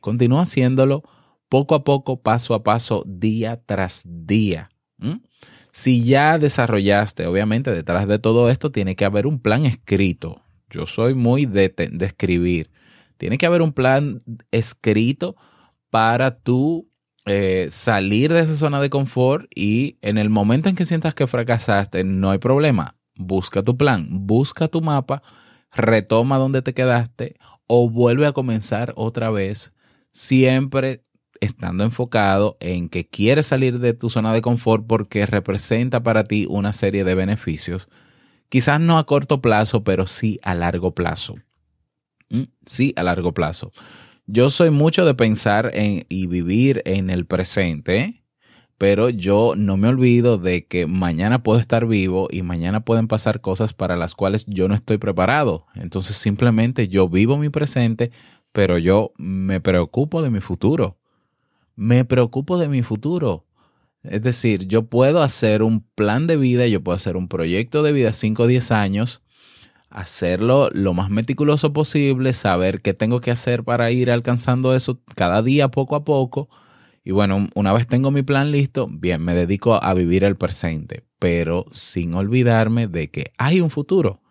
continúa 0.00 0.42
haciéndolo 0.42 1.02
poco 1.48 1.74
a 1.74 1.84
poco, 1.84 2.20
paso 2.20 2.54
a 2.54 2.62
paso, 2.62 3.04
día 3.06 3.62
tras 3.64 4.02
día. 4.04 4.70
Si 5.70 6.04
ya 6.04 6.38
desarrollaste, 6.38 7.26
obviamente 7.26 7.72
detrás 7.72 8.06
de 8.06 8.18
todo 8.18 8.48
esto 8.48 8.70
tiene 8.70 8.96
que 8.96 9.04
haber 9.04 9.26
un 9.26 9.40
plan 9.40 9.64
escrito. 9.64 10.42
Yo 10.70 10.86
soy 10.86 11.14
muy 11.14 11.46
de, 11.46 11.68
de 11.68 12.06
escribir. 12.06 12.70
Tiene 13.16 13.38
que 13.38 13.46
haber 13.46 13.62
un 13.62 13.72
plan 13.72 14.22
escrito 14.50 15.36
para 15.90 16.38
tú 16.38 16.88
eh, 17.26 17.66
salir 17.70 18.32
de 18.32 18.40
esa 18.40 18.54
zona 18.54 18.80
de 18.80 18.90
confort 18.90 19.46
y 19.54 19.98
en 20.02 20.18
el 20.18 20.30
momento 20.30 20.68
en 20.68 20.76
que 20.76 20.84
sientas 20.84 21.14
que 21.14 21.26
fracasaste, 21.26 22.04
no 22.04 22.30
hay 22.30 22.38
problema 22.38 22.94
busca 23.16 23.62
tu 23.62 23.76
plan, 23.76 24.06
busca 24.10 24.68
tu 24.68 24.80
mapa, 24.80 25.22
retoma 25.72 26.38
donde 26.38 26.62
te 26.62 26.74
quedaste 26.74 27.36
o 27.66 27.88
vuelve 27.88 28.26
a 28.26 28.32
comenzar 28.32 28.92
otra 28.96 29.30
vez, 29.30 29.72
siempre 30.10 31.02
estando 31.40 31.84
enfocado 31.84 32.56
en 32.60 32.88
que 32.88 33.08
quieres 33.08 33.46
salir 33.46 33.78
de 33.78 33.94
tu 33.94 34.08
zona 34.10 34.32
de 34.32 34.42
confort 34.42 34.86
porque 34.86 35.26
representa 35.26 36.02
para 36.02 36.24
ti 36.24 36.46
una 36.48 36.72
serie 36.72 37.04
de 37.04 37.14
beneficios, 37.14 37.88
quizás 38.48 38.80
no 38.80 38.98
a 38.98 39.06
corto 39.06 39.40
plazo, 39.40 39.84
pero 39.84 40.06
sí 40.06 40.38
a 40.42 40.54
largo 40.54 40.94
plazo. 40.94 41.36
¿Mm? 42.30 42.42
Sí, 42.66 42.92
a 42.96 43.02
largo 43.02 43.32
plazo. 43.32 43.72
Yo 44.26 44.50
soy 44.50 44.70
mucho 44.70 45.04
de 45.04 45.14
pensar 45.14 45.70
en, 45.74 46.06
y 46.08 46.26
vivir 46.26 46.82
en 46.86 47.10
el 47.10 47.26
presente 47.26 48.24
pero 48.78 49.08
yo 49.08 49.54
no 49.56 49.76
me 49.76 49.88
olvido 49.88 50.38
de 50.38 50.66
que 50.66 50.86
mañana 50.86 51.42
puedo 51.42 51.60
estar 51.60 51.86
vivo 51.86 52.28
y 52.30 52.42
mañana 52.42 52.84
pueden 52.84 53.08
pasar 53.08 53.40
cosas 53.40 53.72
para 53.72 53.96
las 53.96 54.14
cuales 54.14 54.44
yo 54.46 54.68
no 54.68 54.74
estoy 54.74 54.98
preparado. 54.98 55.66
Entonces 55.74 56.16
simplemente 56.16 56.88
yo 56.88 57.08
vivo 57.08 57.38
mi 57.38 57.50
presente, 57.50 58.10
pero 58.52 58.78
yo 58.78 59.12
me 59.16 59.60
preocupo 59.60 60.22
de 60.22 60.30
mi 60.30 60.40
futuro. 60.40 60.98
Me 61.76 62.04
preocupo 62.04 62.58
de 62.58 62.68
mi 62.68 62.82
futuro. 62.82 63.46
Es 64.02 64.22
decir, 64.22 64.66
yo 64.66 64.82
puedo 64.82 65.22
hacer 65.22 65.62
un 65.62 65.80
plan 65.80 66.26
de 66.26 66.36
vida, 66.36 66.66
yo 66.66 66.82
puedo 66.82 66.96
hacer 66.96 67.16
un 67.16 67.28
proyecto 67.28 67.82
de 67.82 67.92
vida 67.92 68.12
5 68.12 68.42
o 68.42 68.46
10 68.46 68.70
años, 68.70 69.22
hacerlo 69.94 70.68
lo 70.72 70.92
más 70.92 71.08
meticuloso 71.08 71.72
posible, 71.72 72.32
saber 72.32 72.82
qué 72.82 72.92
tengo 72.92 73.20
que 73.20 73.30
hacer 73.30 73.64
para 73.64 73.90
ir 73.90 74.10
alcanzando 74.10 74.74
eso 74.74 75.00
cada 75.14 75.42
día 75.42 75.68
poco 75.68 75.96
a 75.96 76.04
poco 76.04 76.48
y 77.04 77.12
bueno, 77.12 77.48
una 77.54 77.72
vez 77.74 77.86
tengo 77.86 78.10
mi 78.10 78.22
plan 78.22 78.50
listo, 78.50 78.88
bien, 78.90 79.22
me 79.22 79.34
dedico 79.34 79.74
a 79.74 79.92
vivir 79.92 80.24
el 80.24 80.36
presente, 80.36 81.04
pero 81.18 81.66
sin 81.70 82.14
olvidarme 82.14 82.88
de 82.88 83.10
que 83.10 83.32
hay 83.36 83.60
un 83.60 83.68
futuro. 83.68 84.22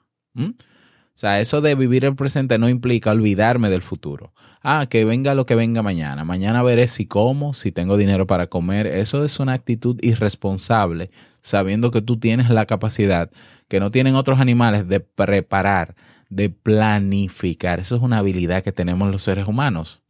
O 1.15 1.19
sea, 1.23 1.39
eso 1.39 1.61
de 1.61 1.75
vivir 1.75 2.05
el 2.05 2.15
presente 2.15 2.57
no 2.57 2.69
implica 2.69 3.11
olvidarme 3.11 3.69
del 3.69 3.83
futuro. 3.83 4.33
Ah, 4.63 4.87
que 4.89 5.05
venga 5.05 5.35
lo 5.35 5.45
que 5.45 5.53
venga 5.53 5.83
mañana. 5.83 6.23
Mañana 6.23 6.63
veré 6.63 6.87
si 6.87 7.05
como, 7.05 7.53
si 7.53 7.71
tengo 7.71 7.97
dinero 7.97 8.25
para 8.25 8.47
comer. 8.47 8.87
Eso 8.87 9.23
es 9.23 9.39
una 9.39 9.53
actitud 9.53 9.97
irresponsable, 10.01 11.11
sabiendo 11.39 11.91
que 11.91 12.01
tú 12.01 12.17
tienes 12.19 12.49
la 12.49 12.65
capacidad 12.65 13.29
que 13.67 13.79
no 13.79 13.91
tienen 13.91 14.15
otros 14.15 14.39
animales 14.39 14.87
de 14.87 15.01
preparar, 15.01 15.95
de 16.29 16.49
planificar. 16.49 17.79
Eso 17.79 17.95
es 17.95 18.01
una 18.01 18.17
habilidad 18.17 18.63
que 18.63 18.71
tenemos 18.71 19.11
los 19.11 19.21
seres 19.21 19.47
humanos. 19.47 20.01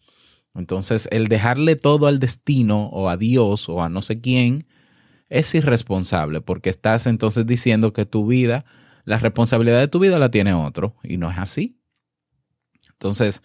Entonces, 0.56 1.10
el 1.12 1.28
dejarle 1.28 1.76
todo 1.76 2.08
al 2.08 2.20
destino 2.20 2.86
o 2.88 3.10
a 3.10 3.18
Dios 3.18 3.68
o 3.68 3.82
a 3.84 3.90
no 3.90 4.02
sé 4.02 4.22
quién 4.22 4.68
es 5.30 5.54
irresponsable 5.56 6.42
porque 6.42 6.70
estás 6.70 7.08
entonces 7.08 7.46
diciendo 7.46 7.92
que 7.92 8.06
tu 8.06 8.28
vida, 8.28 8.66
la 9.06 9.18
responsabilidad 9.18 9.80
de 9.80 9.88
tu 9.88 10.00
vida 10.00 10.20
la 10.20 10.30
tiene 10.30 10.54
otro 10.54 10.96
y 11.04 11.18
no 11.18 11.30
es 11.30 11.38
así. 11.38 11.78
Entonces, 12.92 13.42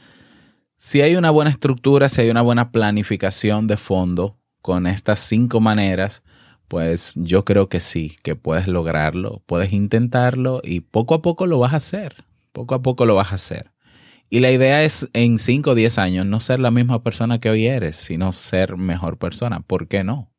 si 0.76 1.00
hay 1.00 1.16
una 1.16 1.30
buena 1.30 1.50
estructura, 1.50 2.08
si 2.08 2.20
hay 2.20 2.30
una 2.30 2.42
buena 2.42 2.70
planificación 2.70 3.66
de 3.66 3.76
fondo 3.76 4.38
con 4.62 4.86
estas 4.86 5.18
cinco 5.18 5.60
maneras, 5.60 6.22
pues 6.68 7.14
yo 7.16 7.44
creo 7.44 7.68
que 7.68 7.80
sí, 7.80 8.16
que 8.22 8.36
puedes 8.36 8.68
lograrlo, 8.68 9.42
puedes 9.46 9.72
intentarlo 9.72 10.60
y 10.62 10.80
poco 10.80 11.14
a 11.14 11.22
poco 11.22 11.46
lo 11.46 11.58
vas 11.58 11.72
a 11.72 11.76
hacer, 11.76 12.24
poco 12.52 12.74
a 12.74 12.82
poco 12.82 13.06
lo 13.06 13.14
vas 13.14 13.32
a 13.32 13.36
hacer. 13.36 13.72
Y 14.30 14.40
la 14.40 14.50
idea 14.50 14.84
es 14.84 15.08
en 15.14 15.38
5 15.38 15.70
o 15.70 15.74
10 15.74 15.98
años 15.98 16.26
no 16.26 16.38
ser 16.38 16.60
la 16.60 16.70
misma 16.70 17.02
persona 17.02 17.40
que 17.40 17.48
hoy 17.48 17.66
eres, 17.66 17.96
sino 17.96 18.32
ser 18.32 18.76
mejor 18.76 19.16
persona. 19.16 19.60
¿Por 19.60 19.88
qué 19.88 20.04
no? 20.04 20.30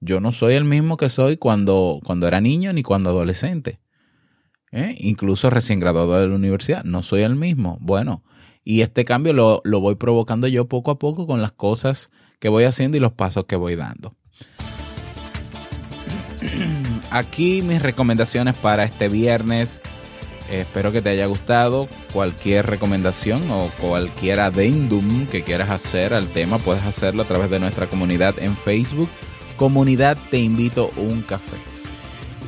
Yo 0.00 0.20
no 0.20 0.30
soy 0.30 0.54
el 0.54 0.64
mismo 0.64 0.96
que 0.96 1.08
soy 1.08 1.36
cuando, 1.36 2.00
cuando 2.04 2.28
era 2.28 2.40
niño 2.40 2.72
ni 2.72 2.84
cuando 2.84 3.10
adolescente. 3.10 3.80
¿Eh? 4.72 4.94
Incluso 4.98 5.50
recién 5.50 5.80
graduado 5.80 6.20
de 6.20 6.28
la 6.28 6.34
universidad, 6.34 6.84
no 6.84 7.02
soy 7.02 7.22
el 7.22 7.36
mismo. 7.36 7.78
Bueno, 7.80 8.22
y 8.64 8.82
este 8.82 9.04
cambio 9.04 9.32
lo, 9.32 9.62
lo 9.64 9.80
voy 9.80 9.94
provocando 9.94 10.46
yo 10.46 10.68
poco 10.68 10.90
a 10.90 10.98
poco 10.98 11.26
con 11.26 11.40
las 11.40 11.52
cosas 11.52 12.10
que 12.38 12.48
voy 12.48 12.64
haciendo 12.64 12.96
y 12.96 13.00
los 13.00 13.12
pasos 13.12 13.46
que 13.46 13.56
voy 13.56 13.76
dando. 13.76 14.14
aquí 17.10 17.62
mis 17.62 17.82
recomendaciones 17.82 18.56
para 18.56 18.84
este 18.84 19.08
viernes. 19.08 19.80
Espero 20.50 20.92
que 20.92 21.02
te 21.02 21.10
haya 21.10 21.26
gustado. 21.26 21.88
Cualquier 22.12 22.66
recomendación 22.66 23.50
o 23.50 23.70
cualquier 23.80 24.40
adendum 24.40 25.26
que 25.26 25.44
quieras 25.44 25.70
hacer 25.70 26.14
al 26.14 26.28
tema, 26.28 26.58
puedes 26.58 26.84
hacerlo 26.84 27.22
a 27.22 27.26
través 27.26 27.50
de 27.50 27.60
nuestra 27.60 27.86
comunidad 27.86 28.34
en 28.38 28.56
Facebook. 28.56 29.10
Comunidad 29.56 30.16
Te 30.30 30.38
Invito 30.38 30.90
un 30.96 31.22
Café. 31.22 31.77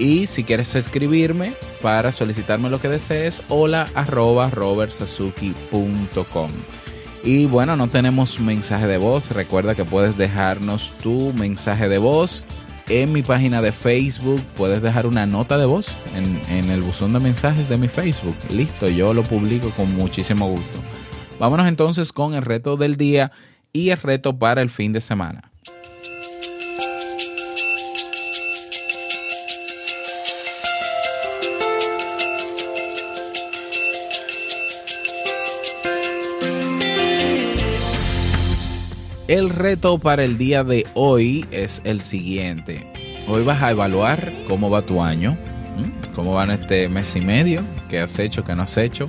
Y 0.00 0.26
si 0.26 0.42
quieres 0.44 0.74
escribirme 0.76 1.52
para 1.82 2.10
solicitarme 2.10 2.70
lo 2.70 2.80
que 2.80 2.88
desees, 2.88 3.42
hola 3.50 3.86
arroba 3.94 4.48
robertsazuki.com. 4.48 6.50
Y 7.22 7.44
bueno, 7.44 7.76
no 7.76 7.86
tenemos 7.86 8.40
mensaje 8.40 8.86
de 8.86 8.96
voz. 8.96 9.30
Recuerda 9.30 9.74
que 9.74 9.84
puedes 9.84 10.16
dejarnos 10.16 10.92
tu 11.02 11.34
mensaje 11.34 11.90
de 11.90 11.98
voz 11.98 12.46
en 12.88 13.12
mi 13.12 13.22
página 13.22 13.60
de 13.60 13.72
Facebook. 13.72 14.40
Puedes 14.56 14.80
dejar 14.80 15.06
una 15.06 15.26
nota 15.26 15.58
de 15.58 15.66
voz 15.66 15.94
en, 16.16 16.40
en 16.48 16.70
el 16.70 16.80
buzón 16.80 17.12
de 17.12 17.20
mensajes 17.20 17.68
de 17.68 17.76
mi 17.76 17.88
Facebook. 17.88 18.36
Listo, 18.48 18.88
yo 18.88 19.12
lo 19.12 19.22
publico 19.22 19.68
con 19.76 19.94
muchísimo 19.96 20.48
gusto. 20.48 20.80
Vámonos 21.38 21.68
entonces 21.68 22.14
con 22.14 22.32
el 22.32 22.40
reto 22.40 22.78
del 22.78 22.96
día 22.96 23.32
y 23.70 23.90
el 23.90 23.98
reto 23.98 24.38
para 24.38 24.62
el 24.62 24.70
fin 24.70 24.94
de 24.94 25.02
semana. 25.02 25.49
El 39.30 39.48
reto 39.48 39.96
para 39.98 40.24
el 40.24 40.38
día 40.38 40.64
de 40.64 40.88
hoy 40.94 41.46
es 41.52 41.82
el 41.84 42.00
siguiente. 42.00 42.84
Hoy 43.28 43.44
vas 43.44 43.62
a 43.62 43.70
evaluar 43.70 44.32
cómo 44.48 44.70
va 44.70 44.82
tu 44.82 45.04
año, 45.04 45.38
cómo 46.16 46.34
va 46.34 46.52
este 46.52 46.88
mes 46.88 47.14
y 47.14 47.20
medio, 47.20 47.62
qué 47.88 48.00
has 48.00 48.18
hecho, 48.18 48.42
qué 48.42 48.56
no 48.56 48.64
has 48.64 48.76
hecho. 48.76 49.08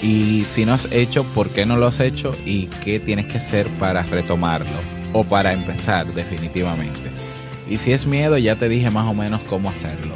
Y 0.00 0.44
si 0.46 0.64
no 0.64 0.72
has 0.72 0.90
hecho, 0.90 1.24
por 1.34 1.50
qué 1.50 1.66
no 1.66 1.76
lo 1.76 1.88
has 1.88 2.00
hecho 2.00 2.34
y 2.46 2.68
qué 2.82 2.98
tienes 3.00 3.26
que 3.26 3.36
hacer 3.36 3.68
para 3.78 4.02
retomarlo 4.04 4.78
o 5.12 5.24
para 5.24 5.52
empezar 5.52 6.14
definitivamente. 6.14 7.02
Y 7.68 7.76
si 7.76 7.92
es 7.92 8.06
miedo, 8.06 8.38
ya 8.38 8.56
te 8.56 8.70
dije 8.70 8.90
más 8.90 9.06
o 9.06 9.12
menos 9.12 9.42
cómo 9.42 9.68
hacerlo. 9.68 10.14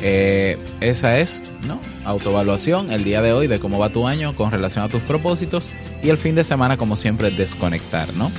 Eh, 0.00 0.58
esa 0.80 1.18
es, 1.18 1.42
¿no? 1.66 1.80
Autoevaluación 2.04 2.92
el 2.92 3.02
día 3.02 3.20
de 3.20 3.32
hoy 3.32 3.48
de 3.48 3.58
cómo 3.58 3.80
va 3.80 3.88
tu 3.88 4.06
año 4.06 4.32
con 4.36 4.52
relación 4.52 4.84
a 4.84 4.88
tus 4.88 5.02
propósitos 5.02 5.70
y 6.04 6.10
el 6.10 6.18
fin 6.18 6.34
de 6.34 6.44
semana, 6.44 6.76
como 6.76 6.96
siempre, 6.96 7.30
desconectar, 7.30 8.12
¿no? 8.14 8.30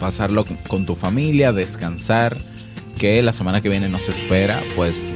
Pasarlo 0.00 0.46
con 0.66 0.86
tu 0.86 0.94
familia, 0.94 1.52
descansar, 1.52 2.38
que 2.98 3.20
la 3.20 3.32
semana 3.32 3.60
que 3.60 3.68
viene 3.68 3.88
nos 3.90 4.08
espera, 4.08 4.62
pues 4.74 5.12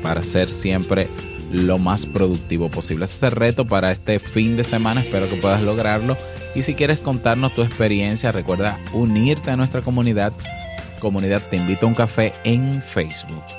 para 0.00 0.22
ser 0.22 0.48
siempre 0.48 1.08
lo 1.50 1.78
más 1.78 2.06
productivo 2.06 2.68
posible. 2.68 3.06
Ese 3.06 3.16
es 3.16 3.22
el 3.24 3.30
reto 3.32 3.66
para 3.66 3.90
este 3.90 4.20
fin 4.20 4.56
de 4.56 4.62
semana, 4.62 5.02
espero 5.02 5.28
que 5.28 5.36
puedas 5.36 5.62
lograrlo. 5.62 6.16
Y 6.54 6.62
si 6.62 6.74
quieres 6.74 7.00
contarnos 7.00 7.52
tu 7.52 7.62
experiencia, 7.62 8.30
recuerda 8.30 8.78
unirte 8.92 9.50
a 9.50 9.56
nuestra 9.56 9.82
comunidad. 9.82 10.32
Comunidad 11.00 11.42
Te 11.50 11.56
Invito 11.56 11.86
a 11.86 11.88
un 11.88 11.94
Café 11.94 12.32
en 12.44 12.80
Facebook. 12.80 13.57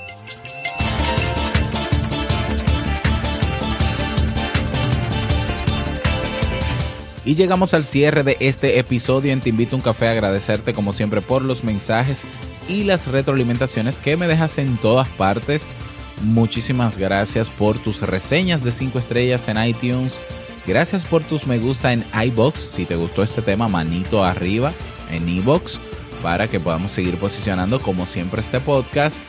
Y 7.29 7.35
llegamos 7.35 7.75
al 7.75 7.85
cierre 7.85 8.23
de 8.23 8.37
este 8.39 8.79
episodio 8.79 9.31
en 9.31 9.39
Te 9.39 9.49
Invito 9.49 9.75
a 9.75 9.77
un 9.77 9.83
Café 9.83 10.07
agradecerte 10.07 10.73
como 10.73 10.93
siempre 10.93 11.21
por 11.21 11.43
los 11.43 11.63
mensajes 11.63 12.23
y 12.67 12.85
las 12.85 13.05
retroalimentaciones 13.05 13.99
que 13.99 14.17
me 14.17 14.27
dejas 14.27 14.57
en 14.57 14.77
todas 14.77 15.07
partes. 15.09 15.67
Muchísimas 16.23 16.97
gracias 16.97 17.51
por 17.51 17.77
tus 17.77 18.01
reseñas 18.01 18.63
de 18.63 18.71
5 18.71 18.97
estrellas 18.97 19.47
en 19.47 19.63
iTunes. 19.63 20.19
Gracias 20.65 21.05
por 21.05 21.23
tus 21.23 21.45
me 21.45 21.59
gusta 21.59 21.93
en 21.93 22.03
iBox. 22.19 22.59
Si 22.59 22.85
te 22.85 22.95
gustó 22.95 23.21
este 23.21 23.43
tema, 23.43 23.67
manito 23.67 24.23
arriba 24.23 24.73
en 25.11 25.29
iBox 25.29 25.79
para 26.23 26.47
que 26.47 26.59
podamos 26.59 26.91
seguir 26.91 27.15
posicionando 27.17 27.79
como 27.79 28.07
siempre 28.07 28.41
este 28.41 28.59
podcast. 28.59 29.19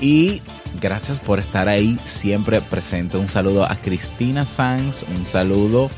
Y 0.00 0.40
gracias 0.80 1.20
por 1.20 1.38
estar 1.38 1.68
ahí 1.68 1.98
siempre 2.04 2.62
presente. 2.62 3.18
Un 3.18 3.28
saludo 3.28 3.70
a 3.70 3.76
Cristina 3.76 4.46
Sanz, 4.46 5.04
un 5.14 5.26
saludo 5.26 5.90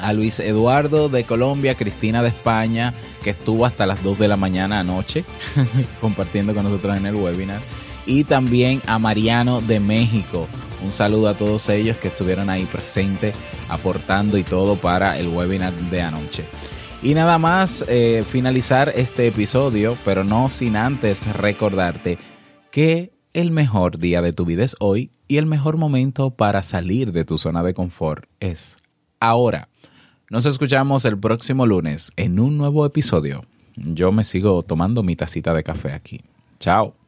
a 0.00 0.12
Luis 0.12 0.40
Eduardo 0.40 1.08
de 1.08 1.24
Colombia, 1.24 1.74
Cristina 1.74 2.22
de 2.22 2.28
España, 2.28 2.94
que 3.22 3.30
estuvo 3.30 3.66
hasta 3.66 3.86
las 3.86 4.02
2 4.02 4.18
de 4.18 4.28
la 4.28 4.36
mañana 4.36 4.80
anoche 4.80 5.24
compartiendo 6.00 6.54
con 6.54 6.64
nosotros 6.64 6.96
en 6.96 7.06
el 7.06 7.14
webinar, 7.14 7.60
y 8.06 8.24
también 8.24 8.82
a 8.86 8.98
Mariano 8.98 9.60
de 9.60 9.80
México. 9.80 10.48
Un 10.82 10.92
saludo 10.92 11.28
a 11.28 11.34
todos 11.34 11.68
ellos 11.68 11.96
que 11.98 12.08
estuvieron 12.08 12.48
ahí 12.48 12.64
presentes, 12.64 13.36
aportando 13.68 14.38
y 14.38 14.42
todo 14.42 14.76
para 14.76 15.18
el 15.18 15.28
webinar 15.28 15.72
de 15.72 16.02
anoche. 16.02 16.44
Y 17.02 17.14
nada 17.14 17.38
más 17.38 17.84
eh, 17.88 18.22
finalizar 18.28 18.92
este 18.94 19.26
episodio, 19.26 19.96
pero 20.04 20.24
no 20.24 20.50
sin 20.50 20.76
antes 20.76 21.26
recordarte 21.34 22.18
que 22.70 23.12
el 23.32 23.52
mejor 23.52 23.98
día 23.98 24.22
de 24.22 24.32
tu 24.32 24.44
vida 24.44 24.64
es 24.64 24.76
hoy 24.80 25.10
y 25.28 25.36
el 25.36 25.46
mejor 25.46 25.76
momento 25.76 26.30
para 26.30 26.62
salir 26.62 27.12
de 27.12 27.24
tu 27.24 27.38
zona 27.38 27.62
de 27.62 27.74
confort 27.74 28.24
es 28.40 28.78
ahora. 29.20 29.68
Nos 30.30 30.46
escuchamos 30.46 31.04
el 31.06 31.18
próximo 31.18 31.66
lunes 31.66 32.12
en 32.14 32.38
un 32.38 32.56
nuevo 32.56 32.86
episodio. 32.86 33.42
Yo 33.74 34.12
me 34.12 34.22
sigo 34.22 34.62
tomando 34.62 35.02
mi 35.02 35.16
tacita 35.16 35.52
de 35.52 35.64
café 35.64 35.92
aquí. 35.92 36.20
Chao. 36.60 36.99